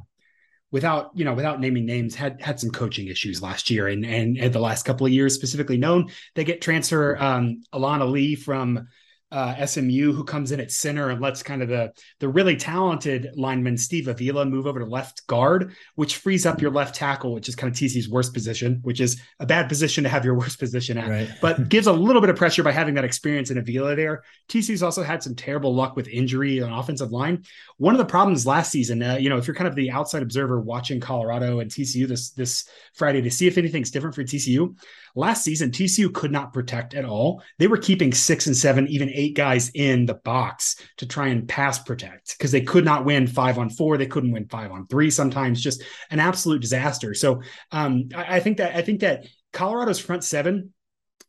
without 0.71 1.11
you 1.13 1.25
know, 1.25 1.33
without 1.33 1.59
naming 1.59 1.85
names, 1.85 2.15
had 2.15 2.41
had 2.41 2.57
some 2.57 2.69
coaching 2.69 3.07
issues 3.07 3.41
last 3.41 3.69
year, 3.69 3.89
and 3.89 4.05
and, 4.05 4.37
and 4.37 4.53
the 4.53 4.61
last 4.61 4.83
couple 4.83 5.05
of 5.05 5.11
years 5.11 5.35
specifically 5.35 5.75
known. 5.75 6.09
They 6.35 6.45
get 6.45 6.61
transfer 6.61 7.21
um, 7.21 7.63
Alan 7.73 8.01
Ali 8.01 8.35
from 8.35 8.87
uh, 9.33 9.65
SMU 9.65 10.13
who 10.13 10.23
comes 10.23 10.51
in 10.51 10.59
at 10.59 10.71
center 10.71 11.09
and 11.09 11.19
lets 11.19 11.41
kind 11.41 11.63
of 11.63 11.67
the 11.67 11.91
the 12.19 12.29
really 12.29 12.55
talented 12.55 13.31
lineman 13.35 13.75
Steve 13.75 14.07
Avila 14.07 14.45
move 14.45 14.67
over 14.67 14.79
to 14.79 14.85
left 14.85 15.25
guard, 15.25 15.73
which 15.95 16.17
frees 16.17 16.45
up 16.45 16.61
your 16.61 16.69
left 16.69 16.93
tackle, 16.93 17.33
which 17.33 17.49
is 17.49 17.55
kind 17.55 17.73
of 17.73 17.77
TC's 17.77 18.07
worst 18.07 18.31
position, 18.31 18.79
which 18.83 19.01
is 19.01 19.19
a 19.39 19.45
bad 19.45 19.67
position 19.67 20.03
to 20.03 20.09
have 20.09 20.23
your 20.23 20.35
worst 20.39 20.59
position 20.59 20.99
at, 20.99 21.09
right. 21.09 21.29
but 21.41 21.67
gives 21.73 21.87
a 21.87 21.91
little 21.91 22.21
bit 22.21 22.29
of 22.29 22.35
pressure 22.35 22.61
by 22.61 22.71
having 22.71 22.93
that 22.93 23.03
experience 23.03 23.49
in 23.49 23.57
Avila 23.57 23.95
there. 23.95 24.23
TC's 24.49 24.83
also 24.83 25.01
had 25.01 25.23
some 25.23 25.33
terrible 25.33 25.73
luck 25.73 25.95
with 25.95 26.07
injury 26.07 26.61
on 26.61 26.71
offensive 26.71 27.11
line. 27.11 27.43
One 27.77 27.95
of 27.95 27.97
the 27.97 28.05
problems 28.05 28.45
last 28.45 28.71
season, 28.71 29.01
uh, 29.01 29.15
you 29.15 29.29
know, 29.29 29.37
if 29.37 29.47
you're 29.47 29.55
kind 29.55 29.67
of 29.67 29.75
the 29.75 29.89
outside 29.89 30.21
observer 30.21 30.61
watching 30.61 30.99
Colorado 30.99 31.59
and 31.59 31.71
TCU 31.71 32.07
this 32.07 32.29
this 32.31 32.69
Friday 32.93 33.21
to 33.21 33.31
see 33.31 33.47
if 33.47 33.57
anything's 33.57 33.89
different 33.89 34.15
for 34.15 34.23
TCU, 34.23 34.75
Last 35.15 35.43
season, 35.43 35.69
TCU 35.69 36.11
could 36.11 36.31
not 36.31 36.53
protect 36.53 36.95
at 36.95 37.05
all. 37.05 37.43
They 37.59 37.67
were 37.67 37.77
keeping 37.77 38.13
six 38.13 38.47
and 38.47 38.57
seven, 38.57 38.87
even 38.87 39.11
eight 39.13 39.22
guys 39.31 39.71
in 39.73 40.05
the 40.05 40.13
box 40.13 40.75
to 40.97 41.07
try 41.07 41.27
and 41.27 41.47
pass 41.47 41.79
protect 41.79 42.37
because 42.37 42.51
they 42.51 42.61
could 42.61 42.85
not 42.85 43.05
win 43.05 43.27
five 43.27 43.57
on 43.57 43.69
four. 43.69 43.97
They 43.97 44.07
couldn't 44.07 44.31
win 44.31 44.47
five 44.47 44.71
on 44.71 44.87
three. 44.87 45.09
Sometimes 45.09 45.61
just 45.61 45.83
an 46.11 46.19
absolute 46.19 46.61
disaster. 46.61 47.13
So 47.13 47.41
um, 47.71 48.09
I, 48.15 48.37
I 48.37 48.39
think 48.39 48.57
that 48.57 48.75
I 48.75 48.81
think 48.81 49.01
that 49.01 49.25
Colorado's 49.51 49.99
front 49.99 50.23
seven 50.23 50.73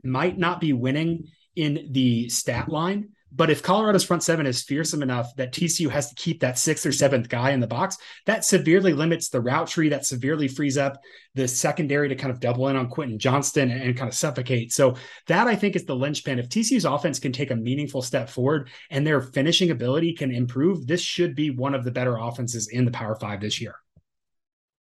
might 0.03 0.39
not 0.39 0.61
be 0.61 0.73
winning 0.73 1.29
in 1.57 1.89
the 1.93 2.29
stat 2.29 2.69
line. 2.69 3.11
But 3.37 3.51
if 3.51 3.63
Colorado's 3.63 4.05
front 4.05 4.23
seven 4.23 4.47
is 4.47 4.63
fearsome 4.63 5.03
enough 5.03 5.35
that 5.37 5.53
TCU 5.53 5.91
has 5.91 6.09
to 6.09 6.15
keep 6.15 6.41
that 6.41 6.59
sixth 6.59 6.87
or 6.87 6.93
seventh 6.93 7.29
guy 7.29 7.51
in 7.51 7.61
the 7.61 7.67
box, 7.67 7.99
that 8.27 8.45
severely 8.45 8.93
limits 8.93 9.29
the 9.29 9.41
route 9.41 9.67
tree. 9.67 9.89
That 9.89 10.07
severely 10.07 10.47
frees 10.47 10.79
up 10.79 11.01
the 11.35 11.49
secondary 11.49 12.09
to 12.09 12.15
kind 12.15 12.31
of 12.31 12.39
double 12.39 12.69
in 12.69 12.77
on 12.77 12.89
Quentin 12.89 13.19
Johnston 13.19 13.71
and, 13.71 13.83
and 13.83 13.97
kind 13.97 14.09
of 14.09 14.15
suffocate. 14.15 14.73
So 14.73 14.95
that 15.27 15.49
I 15.49 15.57
think 15.57 15.75
is 15.75 15.85
the 15.85 15.97
linchpin. 15.97 16.39
If 16.39 16.49
TCU's 16.49 16.85
offense 16.85 17.19
can 17.19 17.33
take 17.33 17.51
a 17.51 17.57
meaningful 17.57 18.03
step 18.03 18.29
forward 18.29 18.71
and 18.91 19.07
their 19.07 19.21
finishing 19.21 19.71
ability 19.71 20.13
can 20.13 20.31
improve, 20.31 20.87
this 20.87 21.01
should 21.01 21.35
be 21.35 21.51
one 21.51 21.75
of 21.75 21.85
the 21.85 21.91
better 21.91 22.17
offenses 22.17 22.69
in 22.69 22.85
the 22.85 22.93
Power 22.93 23.17
Five 23.17 23.41
this 23.41 23.61
year. 23.61 23.75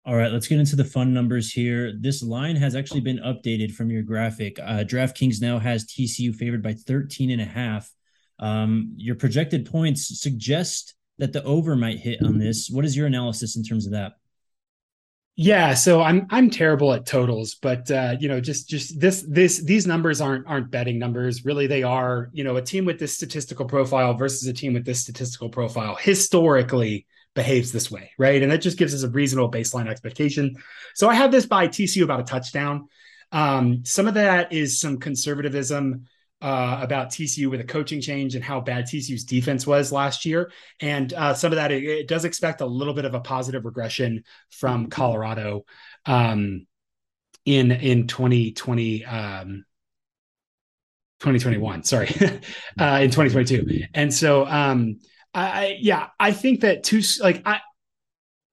All 0.06 0.16
right, 0.16 0.30
let's 0.30 0.48
get 0.48 0.58
into 0.58 0.76
the 0.76 0.84
fun 0.84 1.14
numbers 1.14 1.50
here. 1.50 1.94
This 1.98 2.22
line 2.22 2.56
has 2.56 2.74
actually 2.74 3.00
been 3.00 3.20
updated 3.20 3.72
from 3.72 3.90
your 3.90 4.02
graphic. 4.02 4.58
Uh, 4.58 4.84
DraftKings 4.84 5.40
now 5.40 5.58
has 5.58 5.86
TCU 5.86 6.34
favored 6.34 6.62
by 6.62 6.74
13 6.74 7.30
and 7.30 7.40
a 7.40 7.46
half. 7.46 7.90
Um, 8.38 8.94
your 8.96 9.16
projected 9.16 9.66
points 9.66 10.20
suggest 10.20 10.94
that 11.18 11.32
the 11.32 11.42
over 11.44 11.76
might 11.76 11.98
hit 11.98 12.22
on 12.22 12.38
this. 12.38 12.68
What 12.68 12.84
is 12.84 12.96
your 12.96 13.06
analysis 13.06 13.56
in 13.56 13.62
terms 13.62 13.86
of 13.86 13.92
that? 13.92 14.14
Yeah, 15.36 15.74
so 15.74 16.00
I'm 16.00 16.28
I'm 16.30 16.48
terrible 16.48 16.92
at 16.92 17.06
totals, 17.06 17.56
but 17.60 17.90
uh, 17.90 18.16
you 18.20 18.28
know, 18.28 18.40
just 18.40 18.68
just 18.68 19.00
this 19.00 19.24
this 19.28 19.58
these 19.64 19.84
numbers 19.84 20.20
aren't 20.20 20.46
aren't 20.46 20.70
betting 20.70 20.96
numbers. 20.96 21.44
Really, 21.44 21.66
they 21.66 21.82
are 21.82 22.30
you 22.32 22.44
know 22.44 22.56
a 22.56 22.62
team 22.62 22.84
with 22.84 23.00
this 23.00 23.14
statistical 23.14 23.66
profile 23.66 24.14
versus 24.14 24.46
a 24.46 24.52
team 24.52 24.74
with 24.74 24.84
this 24.84 25.00
statistical 25.00 25.48
profile 25.48 25.96
historically 25.96 27.06
behaves 27.34 27.72
this 27.72 27.90
way, 27.90 28.12
right? 28.16 28.42
And 28.42 28.52
that 28.52 28.58
just 28.58 28.78
gives 28.78 28.94
us 28.94 29.02
a 29.02 29.08
reasonable 29.08 29.50
baseline 29.50 29.88
expectation. 29.88 30.54
So 30.94 31.08
I 31.08 31.14
have 31.14 31.32
this 31.32 31.46
by 31.46 31.66
TCU 31.66 32.04
about 32.04 32.20
a 32.20 32.24
touchdown. 32.24 32.88
Um, 33.32 33.84
some 33.84 34.06
of 34.06 34.14
that 34.14 34.52
is 34.52 34.80
some 34.80 34.98
conservatism 34.98 36.06
uh, 36.44 36.78
about 36.82 37.08
TCU 37.08 37.50
with 37.50 37.60
a 37.60 37.64
coaching 37.64 38.02
change 38.02 38.34
and 38.34 38.44
how 38.44 38.60
bad 38.60 38.84
TCU's 38.84 39.24
defense 39.24 39.66
was 39.66 39.90
last 39.90 40.26
year. 40.26 40.52
And 40.78 41.10
uh, 41.14 41.32
some 41.32 41.52
of 41.52 41.56
that, 41.56 41.72
it, 41.72 41.82
it, 41.82 42.06
does 42.06 42.26
expect 42.26 42.60
a 42.60 42.66
little 42.66 42.92
bit 42.92 43.06
of 43.06 43.14
a 43.14 43.20
positive 43.20 43.64
regression 43.64 44.24
from 44.50 44.88
Colorado 44.88 45.64
um, 46.04 46.66
in 47.46 47.72
in 47.72 48.06
2020. 48.06 49.04
Um, 49.06 49.64
2021 51.20 51.84
sorry 51.84 52.08
uh, 52.78 52.98
in 53.00 53.10
2022 53.10 53.84
and 53.94 54.12
so 54.12 54.44
um 54.46 54.98
i 55.32 55.78
yeah 55.80 56.08
i 56.20 56.32
think 56.32 56.60
that 56.60 56.82
two 56.82 57.00
like 57.22 57.40
i 57.46 57.60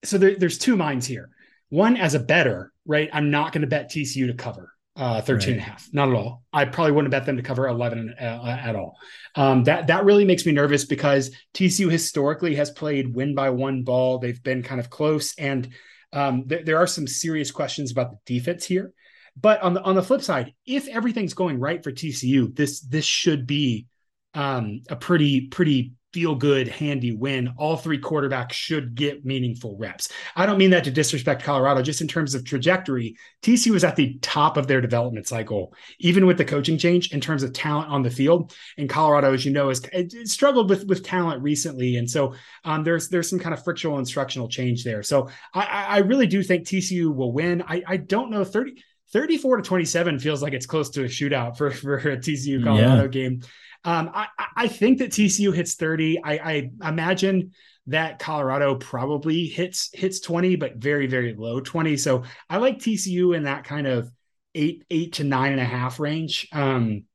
so 0.06 0.18
there, 0.18 0.38
there's 0.38 0.58
two 0.58 0.78
minds 0.78 1.06
here 1.06 1.32
one 1.68 1.98
as 1.98 2.14
a 2.14 2.20
better 2.20 2.72
right 2.86 3.10
i'm 3.12 3.30
not 3.30 3.52
going 3.52 3.62
to 3.62 3.68
bet 3.68 3.92
tcu 3.92 4.28
to 4.28 4.34
cover 4.36 4.72
uh, 4.96 5.22
13 5.22 5.34
right. 5.34 5.48
and 5.54 5.60
a 5.60 5.64
half. 5.64 5.88
Not 5.94 6.10
at 6.10 6.16
all. 6.16 6.44
I 6.52 6.66
probably 6.66 6.92
wouldn't 6.92 7.12
bet 7.12 7.26
them 7.26 7.38
to 7.38 7.44
cover 7.44 7.68
11 7.68 8.16
uh, 8.20 8.24
at 8.62 8.76
all. 8.76 8.98
Um, 9.36 9.64
that 9.64 9.88
that 9.88 10.06
really 10.06 10.26
makes 10.26 10.46
me 10.46 10.52
nervous 10.52 10.86
because 10.86 11.32
TCU 11.54 11.90
historically 11.90 12.56
has 12.56 12.70
played 12.72 13.16
win 13.16 13.34
by 13.34 13.50
one 13.50 13.84
ball. 13.84 14.20
They've 14.20 14.42
been 14.42 14.64
kind 14.64 14.80
of 14.80 14.90
close, 14.90 15.34
and 15.38 15.70
um, 16.14 16.48
th- 16.48 16.66
there 16.66 16.78
are 16.78 16.88
some 16.88 17.08
serious 17.08 17.52
questions 17.52 17.92
about 17.92 18.12
the 18.12 18.18
defense 18.26 18.66
here. 18.66 18.94
But 19.40 19.62
on 19.62 19.74
the 19.74 19.82
on 19.82 19.96
the 19.96 20.04
flip 20.04 20.22
side, 20.22 20.54
if 20.66 20.88
everything's 20.90 21.34
going 21.34 21.60
right 21.60 21.82
for 21.82 21.92
TCU, 21.92 22.54
this 22.54 22.82
this 22.82 23.06
should 23.06 23.48
be 23.48 23.88
um, 24.34 24.82
a 24.90 24.96
pretty 24.96 25.48
pretty 25.48 25.94
feel 26.14 26.36
good, 26.36 26.68
handy 26.68 27.16
win. 27.16 27.54
All 27.58 27.78
three 27.78 28.00
quarterbacks 28.00 28.52
should 28.52 28.96
get 28.96 29.26
meaningful 29.26 29.78
reps. 29.78 30.12
I 30.36 30.46
don't 30.46 30.58
mean 30.58 30.72
that 30.72 30.84
to 30.84 30.92
disrespect 30.92 31.44
Colorado, 31.44 31.82
just 31.82 32.02
in 32.02 32.08
terms 32.08 32.36
of 32.36 32.44
trajectory. 32.44 33.16
TC 33.42 33.72
was 33.72 33.84
at 33.84 33.96
the 33.96 34.18
top 34.22 34.58
of 34.58 34.68
their 34.68 34.82
development 34.82 35.28
cycle, 35.28 35.74
even 36.00 36.26
with 36.26 36.38
the 36.38 36.46
coaching 36.46 36.78
change 36.78 37.14
in 37.14 37.22
terms 37.22 37.44
of 37.44 37.54
talent 37.54 37.90
on 37.90 38.04
the 38.04 38.10
field. 38.10 38.54
And 38.78 38.90
Colorado, 38.90 39.34
as 39.34 39.46
you 39.46 39.52
know, 39.52 39.70
has 39.70 39.82
struggled 40.26 40.70
with 40.70 40.86
with 40.86 41.04
talent 41.04 41.42
recently, 41.42 41.96
and 41.96 42.10
so 42.10 42.36
um, 42.66 42.84
there's 42.84 43.10
there's 43.10 43.30
some 43.30 43.40
kind 43.40 43.54
of 43.54 43.64
frictional 43.64 44.00
instructional 44.00 44.50
change 44.50 44.84
there. 44.84 45.04
So 45.04 45.30
I, 45.54 45.86
I 45.90 45.98
really 46.00 46.28
do 46.28 46.44
think 46.44 46.68
TCU 46.68 47.14
will 47.14 47.32
win. 47.32 47.64
I, 47.68 47.84
I 47.88 47.98
don't 47.98 48.32
know 48.32 48.44
30. 48.44 48.84
34 49.14 49.58
to 49.58 49.64
27 49.64 50.20
feels 50.20 50.42
like 50.42 50.54
it's 50.54 50.66
close 50.66 50.90
to 50.92 51.04
a 51.04 51.08
shootout 51.08 51.58
for, 51.58 51.70
for 51.72 51.98
a 51.98 52.18
TCU 52.18 52.64
Colorado 52.64 53.02
yeah. 53.02 53.08
game. 53.08 53.42
Um, 53.84 54.12
I, 54.14 54.28
I 54.56 54.68
think 54.68 55.00
that 55.00 55.12
TCU 55.12 55.54
hits 55.54 55.76
30. 55.76 56.24
I, 56.24 56.34
I 56.82 56.90
imagine 56.90 57.52
that 57.88 58.20
Colorado 58.20 58.76
probably 58.76 59.48
hits 59.48 59.90
hits 59.94 60.20
20, 60.20 60.56
but 60.56 60.76
very, 60.76 61.08
very 61.08 61.34
low 61.34 61.60
20. 61.60 61.98
So 61.98 62.24
I 62.50 62.58
like 62.58 62.80
TCU 62.80 63.36
in 63.36 63.44
that 63.44 63.64
kind 63.64 63.88
of 63.88 64.12
eight, 64.54 64.84
eight 64.92 65.14
to 65.14 65.24
nine 65.24 65.52
and 65.52 65.62
a 65.62 65.66
half 65.66 66.00
range. 66.00 66.48
Um, 66.52 67.06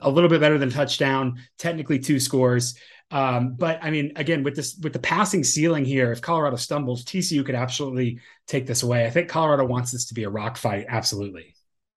a 0.00 0.10
little 0.10 0.30
bit 0.30 0.40
better 0.40 0.58
than 0.58 0.70
touchdown, 0.70 1.38
technically 1.58 1.98
two 1.98 2.18
scores. 2.18 2.74
Um, 3.10 3.56
but 3.56 3.78
I 3.82 3.90
mean, 3.90 4.12
again, 4.16 4.42
with 4.42 4.56
this 4.56 4.76
with 4.82 4.94
the 4.94 4.98
passing 4.98 5.44
ceiling 5.44 5.84
here, 5.84 6.12
if 6.12 6.22
Colorado 6.22 6.56
stumbles, 6.56 7.04
TCU 7.04 7.44
could 7.44 7.54
absolutely 7.54 8.20
take 8.46 8.66
this 8.66 8.82
away. 8.82 9.06
I 9.06 9.10
think 9.10 9.28
Colorado 9.28 9.66
wants 9.66 9.92
this 9.92 10.06
to 10.06 10.14
be 10.14 10.24
a 10.24 10.30
rock 10.30 10.56
fight, 10.56 10.86
absolutely. 10.88 11.54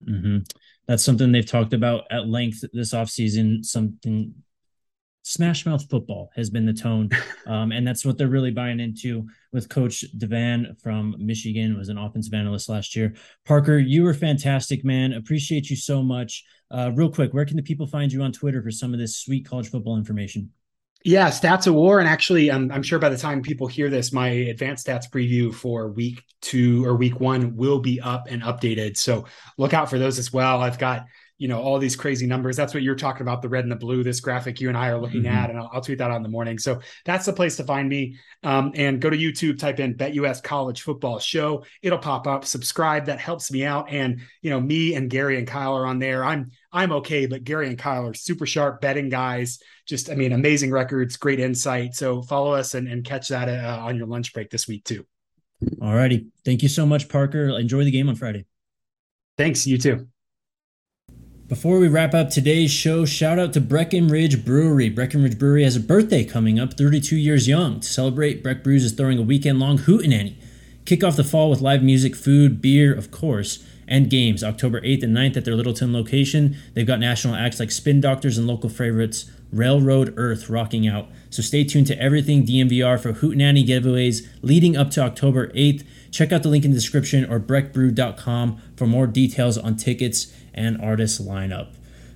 Mm-hmm 0.08 0.38
that's 0.86 1.04
something 1.04 1.32
they've 1.32 1.46
talked 1.46 1.72
about 1.72 2.04
at 2.10 2.28
length 2.28 2.64
this 2.72 2.94
offseason. 2.94 3.64
Something 3.64 4.34
smash 5.22 5.66
mouth 5.66 5.88
football 5.90 6.30
has 6.36 6.50
been 6.50 6.66
the 6.66 6.72
tone. 6.72 7.10
Um, 7.46 7.70
and 7.70 7.86
that's 7.86 8.04
what 8.04 8.18
they're 8.18 8.26
really 8.26 8.50
buying 8.50 8.80
into 8.80 9.24
with 9.52 9.68
Coach 9.68 10.04
Devan 10.18 10.76
from 10.82 11.14
Michigan, 11.16 11.78
was 11.78 11.88
an 11.88 11.96
offensive 11.96 12.34
analyst 12.34 12.68
last 12.68 12.96
year. 12.96 13.14
Parker, 13.44 13.78
you 13.78 14.02
were 14.02 14.14
fantastic, 14.14 14.84
man. 14.84 15.12
Appreciate 15.12 15.70
you 15.70 15.76
so 15.76 16.02
much. 16.02 16.42
Uh, 16.68 16.90
real 16.92 17.08
quick, 17.08 17.32
where 17.32 17.44
can 17.44 17.56
the 17.56 17.62
people 17.62 17.86
find 17.86 18.12
you 18.12 18.20
on 18.22 18.32
Twitter 18.32 18.60
for 18.60 18.72
some 18.72 18.92
of 18.92 18.98
this 18.98 19.18
sweet 19.18 19.48
college 19.48 19.70
football 19.70 19.96
information? 19.96 20.50
Yeah, 21.04 21.28
stats 21.28 21.68
of 21.68 21.74
war, 21.74 22.00
and 22.00 22.08
actually, 22.08 22.50
um, 22.50 22.72
I'm 22.72 22.82
sure 22.82 22.98
by 22.98 23.10
the 23.10 23.18
time 23.18 23.40
people 23.40 23.68
hear 23.68 23.88
this, 23.88 24.12
my 24.12 24.28
advanced 24.28 24.86
stats 24.86 25.08
preview 25.08 25.54
for 25.54 25.88
week 25.88 26.22
two 26.42 26.84
or 26.84 26.96
week 26.96 27.20
one 27.20 27.56
will 27.56 27.78
be 27.78 28.00
up 28.00 28.26
and 28.28 28.42
updated. 28.42 28.96
So 28.96 29.26
look 29.56 29.72
out 29.72 29.88
for 29.88 29.98
those 29.98 30.18
as 30.18 30.32
well. 30.32 30.62
I've 30.62 30.78
got 30.78 31.06
you 31.38 31.48
know 31.48 31.60
all 31.60 31.78
these 31.78 31.96
crazy 31.96 32.26
numbers. 32.26 32.56
That's 32.56 32.72
what 32.72 32.82
you're 32.82 32.94
talking 32.94 33.22
about 33.22 33.42
the 33.42 33.48
red 33.48 33.64
and 33.64 33.70
the 33.70 33.76
blue 33.76 34.02
this 34.02 34.20
graphic 34.20 34.60
you 34.60 34.68
and 34.68 34.76
i 34.76 34.88
are 34.88 35.00
looking 35.00 35.24
mm-hmm. 35.24 35.36
at 35.36 35.50
and 35.50 35.58
I'll, 35.58 35.70
I'll, 35.72 35.80
tweet 35.80 35.98
that 35.98 36.10
out 36.10 36.16
in 36.16 36.22
the 36.22 36.28
morning. 36.28 36.58
So 36.58 36.80
that's 37.04 37.26
the 37.26 37.32
place 37.32 37.56
to 37.56 37.64
find 37.64 37.88
me. 37.88 38.16
Um, 38.42 38.72
and 38.74 39.00
go 39.00 39.10
to 39.10 39.16
youtube 39.16 39.58
type 39.58 39.80
in 39.80 39.94
BetUS 39.94 40.42
college 40.42 40.82
football 40.82 41.18
show. 41.18 41.64
It'll 41.82 41.98
pop 41.98 42.26
up. 42.26 42.44
Subscribe. 42.44 43.06
That 43.06 43.20
helps 43.20 43.52
me 43.52 43.64
out. 43.64 43.90
And 43.90 44.20
you 44.40 44.50
know 44.50 44.60
me 44.60 44.94
and 44.94 45.10
gary 45.10 45.38
and 45.38 45.46
kyle 45.46 45.76
are 45.76 45.86
on 45.86 45.98
there. 45.98 46.24
I'm 46.24 46.50
i'm 46.72 46.92
okay 46.92 47.26
but 47.26 47.44
gary 47.44 47.68
and 47.68 47.78
kyle 47.78 48.06
are 48.06 48.14
super 48.14 48.46
sharp 48.46 48.80
betting 48.80 49.08
guys. 49.08 49.58
Just 49.86 50.10
i 50.10 50.14
mean 50.14 50.32
amazing 50.32 50.70
records 50.70 51.16
great 51.16 51.40
insight. 51.40 51.94
So 51.94 52.22
follow 52.22 52.52
us 52.52 52.74
and, 52.74 52.88
and 52.88 53.04
catch 53.04 53.28
that 53.28 53.48
uh, 53.48 53.78
on 53.80 53.96
your 53.96 54.06
lunch 54.06 54.32
break 54.32 54.50
this 54.50 54.66
week 54.68 54.84
too. 54.84 55.06
All 55.80 55.94
righty. 55.94 56.26
Thank 56.44 56.62
you 56.62 56.68
so 56.68 56.84
much 56.84 57.08
parker. 57.08 57.48
Enjoy 57.58 57.84
the 57.84 57.90
game 57.90 58.08
on 58.08 58.16
friday. 58.16 58.44
Thanks. 59.36 59.66
You 59.66 59.78
too. 59.78 60.08
Before 61.48 61.78
we 61.78 61.86
wrap 61.86 62.12
up 62.12 62.30
today's 62.30 62.72
show, 62.72 63.04
shout 63.04 63.38
out 63.38 63.52
to 63.52 63.60
Breckenridge 63.60 64.44
Brewery. 64.44 64.88
Breckenridge 64.88 65.38
Brewery 65.38 65.62
has 65.62 65.76
a 65.76 65.80
birthday 65.80 66.24
coming 66.24 66.58
up, 66.58 66.74
32 66.74 67.14
years 67.14 67.46
young. 67.46 67.78
To 67.78 67.86
celebrate, 67.86 68.42
Breck 68.42 68.64
Brews 68.64 68.82
is 68.82 68.90
throwing 68.90 69.16
a 69.16 69.22
weekend 69.22 69.60
long 69.60 69.78
hootenanny. 69.78 70.34
Kick 70.86 71.04
off 71.04 71.14
the 71.14 71.22
fall 71.22 71.48
with 71.48 71.60
live 71.60 71.84
music, 71.84 72.16
food, 72.16 72.60
beer, 72.60 72.92
of 72.92 73.12
course, 73.12 73.64
and 73.88 74.10
games. 74.10 74.42
October 74.42 74.80
8th 74.80 75.02
and 75.04 75.16
9th 75.16 75.36
at 75.36 75.44
their 75.44 75.54
Littleton 75.54 75.92
location. 75.92 76.56
They've 76.74 76.86
got 76.86 77.00
national 77.00 77.34
acts 77.34 77.60
like 77.60 77.70
Spin 77.70 78.00
Doctors 78.00 78.38
and 78.38 78.46
local 78.46 78.68
favorites 78.68 79.30
Railroad 79.52 80.14
Earth 80.16 80.48
rocking 80.48 80.86
out. 80.86 81.08
So 81.30 81.42
stay 81.42 81.64
tuned 81.64 81.86
to 81.88 82.00
everything 82.00 82.44
DNVR 82.44 83.00
for 83.00 83.12
hootenanny 83.12 83.66
giveaways 83.66 84.26
leading 84.42 84.76
up 84.76 84.90
to 84.92 85.02
October 85.02 85.48
8th. 85.48 85.84
Check 86.10 86.32
out 86.32 86.42
the 86.42 86.48
link 86.48 86.64
in 86.64 86.70
the 86.72 86.76
description 86.76 87.30
or 87.30 87.38
breckbrew.com 87.38 88.60
for 88.76 88.86
more 88.86 89.06
details 89.06 89.58
on 89.58 89.76
tickets 89.76 90.32
and 90.54 90.80
artist 90.80 91.24
lineup. 91.24 91.68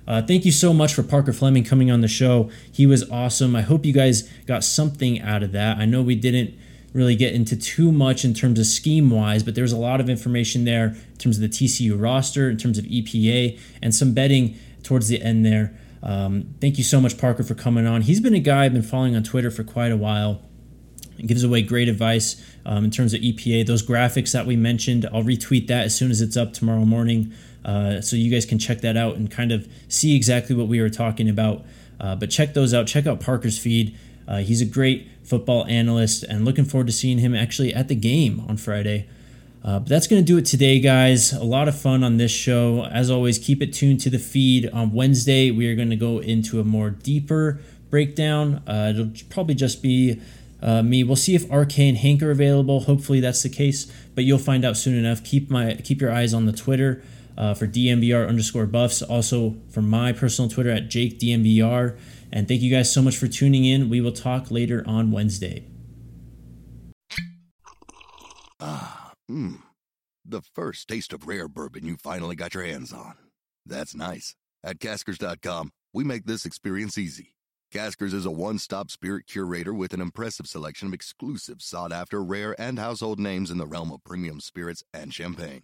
Uh, 0.07 0.21
thank 0.21 0.43
you 0.45 0.51
so 0.51 0.73
much 0.73 0.93
for 0.93 1.03
Parker 1.03 1.31
Fleming 1.31 1.63
coming 1.63 1.91
on 1.91 2.01
the 2.01 2.07
show. 2.07 2.49
He 2.71 2.85
was 2.85 3.09
awesome. 3.09 3.55
I 3.55 3.61
hope 3.61 3.85
you 3.85 3.93
guys 3.93 4.23
got 4.45 4.63
something 4.63 5.21
out 5.21 5.43
of 5.43 5.51
that. 5.51 5.77
I 5.77 5.85
know 5.85 6.01
we 6.01 6.15
didn't 6.15 6.53
really 6.93 7.15
get 7.15 7.33
into 7.33 7.55
too 7.55 7.91
much 7.91 8.25
in 8.25 8.33
terms 8.33 8.59
of 8.59 8.65
scheme 8.65 9.09
wise, 9.09 9.43
but 9.43 9.55
there's 9.55 9.71
a 9.71 9.77
lot 9.77 10.01
of 10.01 10.09
information 10.09 10.65
there 10.65 10.87
in 10.87 11.17
terms 11.17 11.37
of 11.37 11.41
the 11.41 11.49
TCU 11.49 11.99
roster, 11.99 12.49
in 12.49 12.57
terms 12.57 12.77
of 12.77 12.85
EPA, 12.85 13.59
and 13.81 13.95
some 13.95 14.13
betting 14.13 14.57
towards 14.83 15.07
the 15.07 15.21
end 15.21 15.45
there. 15.45 15.73
Um, 16.03 16.55
thank 16.59 16.77
you 16.77 16.83
so 16.83 16.99
much, 16.99 17.17
Parker, 17.17 17.43
for 17.43 17.53
coming 17.55 17.85
on. 17.85 18.01
He's 18.01 18.19
been 18.19 18.33
a 18.33 18.39
guy 18.39 18.65
I've 18.65 18.73
been 18.73 18.81
following 18.81 19.15
on 19.15 19.23
Twitter 19.23 19.51
for 19.51 19.63
quite 19.63 19.91
a 19.91 19.97
while. 19.97 20.41
He 21.17 21.27
gives 21.27 21.43
away 21.43 21.61
great 21.61 21.87
advice 21.87 22.43
um, 22.65 22.85
in 22.85 22.91
terms 22.91 23.13
of 23.13 23.21
EPA. 23.21 23.65
Those 23.67 23.85
graphics 23.85 24.31
that 24.33 24.45
we 24.45 24.55
mentioned, 24.55 25.07
I'll 25.13 25.23
retweet 25.23 25.67
that 25.67 25.85
as 25.85 25.95
soon 25.95 26.09
as 26.09 26.19
it's 26.19 26.35
up 26.35 26.53
tomorrow 26.53 26.85
morning. 26.85 27.31
Uh, 27.63 28.01
so 28.01 28.15
you 28.15 28.31
guys 28.31 28.45
can 28.45 28.57
check 28.57 28.81
that 28.81 28.97
out 28.97 29.15
and 29.15 29.29
kind 29.29 29.51
of 29.51 29.71
see 29.87 30.15
exactly 30.15 30.55
what 30.55 30.67
we 30.67 30.81
were 30.81 30.89
talking 30.89 31.29
about. 31.29 31.63
Uh, 31.99 32.15
but 32.15 32.31
check 32.31 32.55
those 32.55 32.73
out. 32.73 32.87
Check 32.87 33.05
out 33.05 33.19
Parker's 33.19 33.59
feed. 33.59 33.95
Uh, 34.27 34.39
he's 34.39 34.61
a 34.61 34.65
great 34.65 35.07
football 35.23 35.65
analyst 35.65 36.23
and 36.23 36.45
looking 36.45 36.65
forward 36.65 36.87
to 36.87 36.93
seeing 36.93 37.19
him 37.19 37.35
actually 37.35 37.73
at 37.73 37.87
the 37.87 37.95
game 37.95 38.43
on 38.47 38.57
Friday. 38.57 39.07
Uh, 39.63 39.77
but 39.79 39.89
that's 39.89 40.07
going 40.07 40.21
to 40.21 40.25
do 40.25 40.37
it 40.37 40.45
today, 40.45 40.79
guys. 40.79 41.33
A 41.33 41.43
lot 41.43 41.67
of 41.67 41.79
fun 41.79 42.03
on 42.03 42.17
this 42.17 42.31
show. 42.31 42.85
As 42.85 43.11
always, 43.11 43.37
keep 43.37 43.61
it 43.61 43.73
tuned 43.73 43.99
to 44.01 44.09
the 44.09 44.17
feed. 44.17 44.67
On 44.71 44.91
Wednesday, 44.91 45.51
we 45.51 45.67
are 45.67 45.75
going 45.75 45.91
to 45.91 45.95
go 45.95 46.19
into 46.19 46.59
a 46.59 46.63
more 46.63 46.89
deeper 46.89 47.59
breakdown. 47.91 48.63
Uh, 48.65 48.93
it'll 48.95 49.11
probably 49.29 49.53
just 49.53 49.83
be 49.83 50.19
uh, 50.63 50.81
me. 50.81 51.03
We'll 51.03 51.15
see 51.15 51.35
if 51.35 51.43
RK 51.51 51.77
and 51.79 51.97
Hank 51.97 52.23
are 52.23 52.31
available. 52.31 52.81
Hopefully, 52.81 53.19
that's 53.19 53.43
the 53.43 53.49
case. 53.49 53.91
But 54.15 54.23
you'll 54.23 54.39
find 54.39 54.65
out 54.65 54.77
soon 54.77 54.97
enough. 54.97 55.23
Keep 55.23 55.51
my 55.51 55.75
keep 55.75 56.01
your 56.01 56.11
eyes 56.11 56.33
on 56.33 56.47
the 56.47 56.53
Twitter 56.53 57.03
uh, 57.41 57.55
for 57.55 57.67
DNVR 57.67 58.29
underscore 58.29 58.67
buffs. 58.67 59.01
Also 59.01 59.55
for 59.69 59.81
my 59.81 60.13
personal 60.13 60.49
Twitter 60.49 60.69
at 60.69 60.89
Jake 60.89 61.19
DNVR. 61.19 61.97
And 62.31 62.47
thank 62.47 62.61
you 62.61 62.71
guys 62.71 62.93
so 62.93 63.01
much 63.01 63.17
for 63.17 63.27
tuning 63.27 63.65
in. 63.65 63.89
We 63.89 63.99
will 63.99 64.13
talk 64.13 64.51
later 64.51 64.83
on 64.87 65.11
Wednesday. 65.11 65.65
Ah, 68.59 69.13
mmm. 69.29 69.57
The 70.23 70.43
first 70.53 70.87
taste 70.87 71.13
of 71.13 71.27
rare 71.27 71.47
bourbon 71.47 71.85
you 71.85 71.97
finally 71.97 72.35
got 72.35 72.53
your 72.53 72.63
hands 72.63 72.93
on. 72.93 73.15
That's 73.65 73.95
nice. 73.95 74.35
At 74.63 74.77
caskers.com, 74.77 75.71
we 75.93 76.03
make 76.03 76.25
this 76.25 76.45
experience 76.45 76.97
easy. 76.97 77.33
Caskers 77.73 78.13
is 78.13 78.25
a 78.25 78.31
one 78.31 78.59
stop 78.59 78.91
spirit 78.91 79.25
curator 79.25 79.73
with 79.73 79.93
an 79.93 80.01
impressive 80.01 80.45
selection 80.45 80.89
of 80.89 80.93
exclusive, 80.93 81.61
sought 81.61 81.91
after, 81.91 82.23
rare, 82.23 82.55
and 82.61 82.77
household 82.77 83.19
names 83.19 83.49
in 83.49 83.57
the 83.57 83.65
realm 83.65 83.91
of 83.91 84.03
premium 84.03 84.39
spirits 84.39 84.83
and 84.93 85.11
champagne. 85.11 85.63